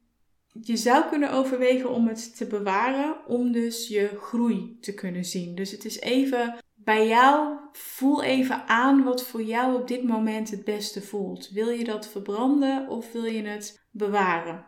je 0.62 0.76
zou 0.76 1.08
kunnen 1.08 1.32
overwegen 1.32 1.90
om 1.90 2.08
het 2.08 2.36
te 2.36 2.46
bewaren, 2.46 3.16
om 3.26 3.52
dus 3.52 3.88
je 3.88 4.10
groei 4.20 4.76
te 4.80 4.94
kunnen 4.94 5.24
zien. 5.24 5.54
Dus 5.54 5.70
het 5.70 5.84
is 5.84 6.00
even 6.00 6.64
bij 6.86 7.06
jou, 7.06 7.58
voel 7.72 8.22
even 8.22 8.68
aan 8.68 9.04
wat 9.04 9.26
voor 9.26 9.42
jou 9.42 9.80
op 9.80 9.88
dit 9.88 10.02
moment 10.02 10.50
het 10.50 10.64
beste 10.64 11.02
voelt. 11.02 11.48
Wil 11.48 11.68
je 11.68 11.84
dat 11.84 12.08
verbranden 12.08 12.88
of 12.88 13.12
wil 13.12 13.24
je 13.24 13.42
het 13.42 13.86
bewaren? 13.90 14.66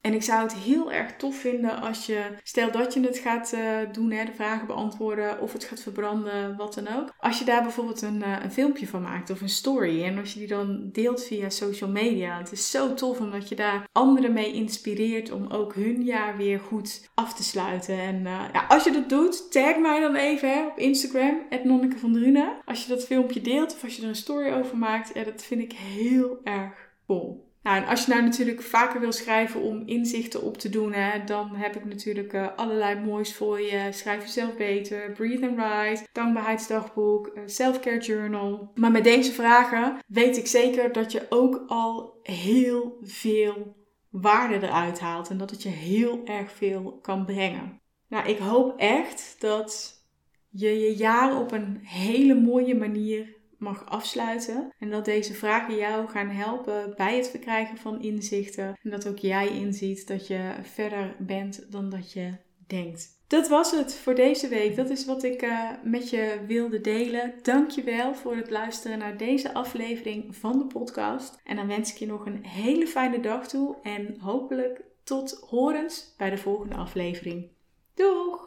En 0.00 0.14
ik 0.14 0.22
zou 0.22 0.42
het 0.42 0.54
heel 0.54 0.92
erg 0.92 1.16
tof 1.16 1.36
vinden 1.36 1.80
als 1.80 2.06
je, 2.06 2.26
stel 2.42 2.70
dat 2.70 2.94
je 2.94 3.00
het 3.00 3.18
gaat 3.18 3.52
uh, 3.54 3.92
doen, 3.92 4.10
hè, 4.10 4.24
de 4.24 4.32
vragen 4.32 4.66
beantwoorden 4.66 5.40
of 5.40 5.52
het 5.52 5.64
gaat 5.64 5.80
verbranden, 5.80 6.56
wat 6.56 6.74
dan 6.74 6.88
ook. 6.88 7.14
Als 7.18 7.38
je 7.38 7.44
daar 7.44 7.62
bijvoorbeeld 7.62 8.02
een, 8.02 8.20
uh, 8.20 8.36
een 8.42 8.52
filmpje 8.52 8.86
van 8.86 9.02
maakt 9.02 9.30
of 9.30 9.40
een 9.40 9.48
story 9.48 10.04
en 10.04 10.18
als 10.18 10.32
je 10.32 10.38
die 10.38 10.48
dan 10.48 10.88
deelt 10.92 11.24
via 11.24 11.50
social 11.50 11.90
media. 11.90 12.38
Het 12.38 12.52
is 12.52 12.70
zo 12.70 12.94
tof 12.94 13.20
omdat 13.20 13.48
je 13.48 13.54
daar 13.54 13.88
anderen 13.92 14.32
mee 14.32 14.52
inspireert 14.52 15.30
om 15.30 15.46
ook 15.50 15.74
hun 15.74 16.02
jaar 16.02 16.36
weer 16.36 16.60
goed 16.60 17.08
af 17.14 17.34
te 17.34 17.42
sluiten. 17.42 17.98
En 17.98 18.16
uh, 18.16 18.44
ja, 18.52 18.64
als 18.68 18.84
je 18.84 18.90
dat 18.90 19.08
doet, 19.08 19.52
tag 19.52 19.78
mij 19.78 20.00
dan 20.00 20.14
even 20.14 20.48
hè, 20.48 20.66
op 20.66 20.78
Instagram, 20.78 21.46
Nonneke 21.64 21.98
van. 21.98 22.16
Als 22.64 22.82
je 22.82 22.88
dat 22.88 23.04
filmpje 23.04 23.40
deelt 23.40 23.74
of 23.74 23.84
als 23.84 23.96
je 23.96 24.02
er 24.02 24.08
een 24.08 24.14
story 24.14 24.52
over 24.52 24.76
maakt, 24.76 25.14
dat 25.14 25.42
vind 25.42 25.60
ik 25.60 25.72
heel 25.72 26.40
erg 26.44 26.72
cool. 27.06 27.47
Nou, 27.68 27.80
en 27.80 27.88
als 27.88 28.04
je 28.04 28.10
nou 28.10 28.22
natuurlijk 28.22 28.62
vaker 28.62 29.00
wil 29.00 29.12
schrijven 29.12 29.60
om 29.60 29.82
inzichten 29.86 30.42
op 30.42 30.58
te 30.58 30.68
doen, 30.68 30.92
hè, 30.92 31.24
dan 31.24 31.56
heb 31.56 31.76
ik 31.76 31.84
natuurlijk 31.84 32.32
uh, 32.32 32.46
allerlei 32.56 33.00
moois 33.00 33.34
voor 33.34 33.60
je. 33.60 33.88
Schrijf 33.90 34.22
jezelf 34.22 34.56
beter, 34.56 35.12
Breathe 35.12 35.48
and 35.48 35.56
Write, 35.56 36.06
Dankbaarheidsdagboek, 36.12 37.30
uh, 37.34 37.42
Self-Care 37.46 38.00
Journal. 38.00 38.70
Maar 38.74 38.90
met 38.90 39.04
deze 39.04 39.32
vragen 39.32 39.98
weet 40.06 40.36
ik 40.36 40.46
zeker 40.46 40.92
dat 40.92 41.12
je 41.12 41.26
ook 41.28 41.64
al 41.66 42.18
heel 42.22 42.98
veel 43.02 43.76
waarde 44.10 44.66
eruit 44.66 45.00
haalt 45.00 45.28
en 45.28 45.38
dat 45.38 45.50
het 45.50 45.62
je 45.62 45.68
heel 45.68 46.20
erg 46.24 46.52
veel 46.52 46.98
kan 47.02 47.24
brengen. 47.24 47.80
Nou, 48.08 48.28
ik 48.28 48.38
hoop 48.38 48.78
echt 48.78 49.36
dat 49.38 50.02
je 50.48 50.78
je 50.78 50.96
jaar 50.96 51.40
op 51.40 51.52
een 51.52 51.78
hele 51.82 52.34
mooie 52.34 52.74
manier 52.74 53.36
mag 53.58 53.86
afsluiten. 53.86 54.72
En 54.78 54.90
dat 54.90 55.04
deze 55.04 55.34
vragen 55.34 55.76
jou 55.76 56.08
gaan 56.08 56.28
helpen 56.28 56.94
bij 56.96 57.16
het 57.16 57.28
verkrijgen 57.28 57.76
van 57.76 58.02
inzichten. 58.02 58.78
En 58.82 58.90
dat 58.90 59.08
ook 59.08 59.18
jij 59.18 59.48
inziet 59.48 60.06
dat 60.06 60.26
je 60.26 60.54
verder 60.62 61.14
bent 61.18 61.72
dan 61.72 61.90
dat 61.90 62.12
je 62.12 62.32
denkt. 62.66 63.16
Dat 63.26 63.48
was 63.48 63.70
het 63.70 63.94
voor 63.94 64.14
deze 64.14 64.48
week. 64.48 64.76
Dat 64.76 64.90
is 64.90 65.04
wat 65.04 65.22
ik 65.22 65.42
uh, 65.42 65.70
met 65.82 66.10
je 66.10 66.40
wilde 66.46 66.80
delen. 66.80 67.34
Dankjewel 67.42 68.14
voor 68.14 68.36
het 68.36 68.50
luisteren 68.50 68.98
naar 68.98 69.16
deze 69.16 69.54
aflevering 69.54 70.36
van 70.36 70.58
de 70.58 70.66
podcast. 70.66 71.40
En 71.44 71.56
dan 71.56 71.66
wens 71.66 71.92
ik 71.92 71.98
je 71.98 72.06
nog 72.06 72.26
een 72.26 72.44
hele 72.44 72.86
fijne 72.86 73.20
dag 73.20 73.48
toe 73.48 73.76
en 73.82 74.16
hopelijk 74.20 74.80
tot 75.04 75.44
horens 75.48 76.14
bij 76.16 76.30
de 76.30 76.38
volgende 76.38 76.74
aflevering. 76.74 77.48
Doeg! 77.94 78.46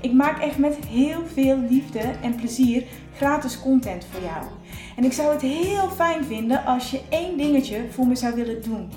Ik 0.00 0.12
maak 0.12 0.38
echt 0.42 0.58
met 0.58 0.76
heel 0.88 1.22
veel 1.34 1.58
liefde 1.68 2.00
en 2.22 2.34
plezier 2.34 2.84
gratis 3.16 3.60
content 3.60 4.06
voor 4.10 4.22
jou. 4.22 4.44
En 4.96 5.04
ik 5.04 5.12
zou 5.12 5.32
het 5.32 5.42
heel 5.42 5.90
fijn 5.90 6.24
vinden 6.24 6.64
als 6.64 6.90
je 6.90 7.00
één 7.08 7.36
dingetje 7.36 7.84
voor 7.90 8.06
me 8.06 8.16
zou 8.16 8.34
willen 8.34 8.62
doen. 8.62 8.90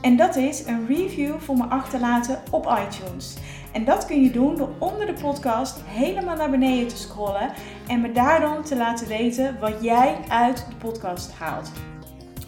En 0.00 0.16
dat 0.16 0.36
is 0.36 0.66
een 0.66 0.86
review 0.86 1.38
voor 1.38 1.56
me 1.56 1.64
achterlaten 1.64 2.42
op 2.50 2.78
iTunes. 2.86 3.36
En 3.72 3.84
dat 3.84 4.06
kun 4.06 4.22
je 4.22 4.30
doen 4.30 4.56
door 4.56 4.70
onder 4.78 5.06
de 5.06 5.12
podcast 5.12 5.80
helemaal 5.84 6.36
naar 6.36 6.50
beneden 6.50 6.88
te 6.88 6.96
scrollen 6.96 7.50
en 7.88 8.00
me 8.00 8.12
daar 8.12 8.40
dan 8.40 8.62
te 8.62 8.76
laten 8.76 9.08
weten 9.08 9.56
wat 9.60 9.74
jij 9.80 10.16
uit 10.28 10.66
de 10.68 10.76
podcast 10.76 11.32
haalt. 11.32 11.72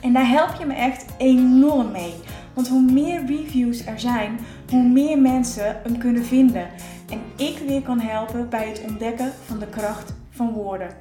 En 0.01 0.13
daar 0.13 0.29
help 0.29 0.55
je 0.59 0.67
me 0.67 0.75
echt 0.75 1.05
enorm 1.19 1.91
mee. 1.91 2.15
Want 2.55 2.69
hoe 2.69 2.93
meer 2.93 3.27
reviews 3.27 3.87
er 3.87 4.01
zijn, 4.01 4.39
hoe 4.71 4.83
meer 4.83 5.19
mensen 5.19 5.81
hem 5.83 5.99
kunnen 5.99 6.25
vinden. 6.25 6.69
En 7.09 7.23
ik 7.37 7.59
weer 7.59 7.83
kan 7.83 8.01
helpen 8.01 8.49
bij 8.49 8.69
het 8.69 8.83
ontdekken 8.89 9.33
van 9.45 9.59
de 9.59 9.67
kracht 9.67 10.15
van 10.31 10.53
woorden. 10.53 10.97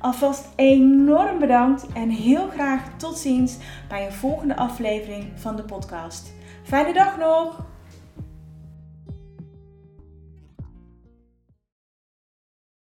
Alvast 0.00 0.48
enorm 0.56 1.38
bedankt 1.38 1.86
en 1.92 2.08
heel 2.08 2.48
graag 2.48 2.96
tot 2.96 3.18
ziens 3.18 3.56
bij 3.88 4.06
een 4.06 4.12
volgende 4.12 4.56
aflevering 4.56 5.24
van 5.34 5.56
de 5.56 5.62
podcast. 5.62 6.32
Fijne 6.62 6.92
dag 6.92 7.18
nog! 7.18 7.64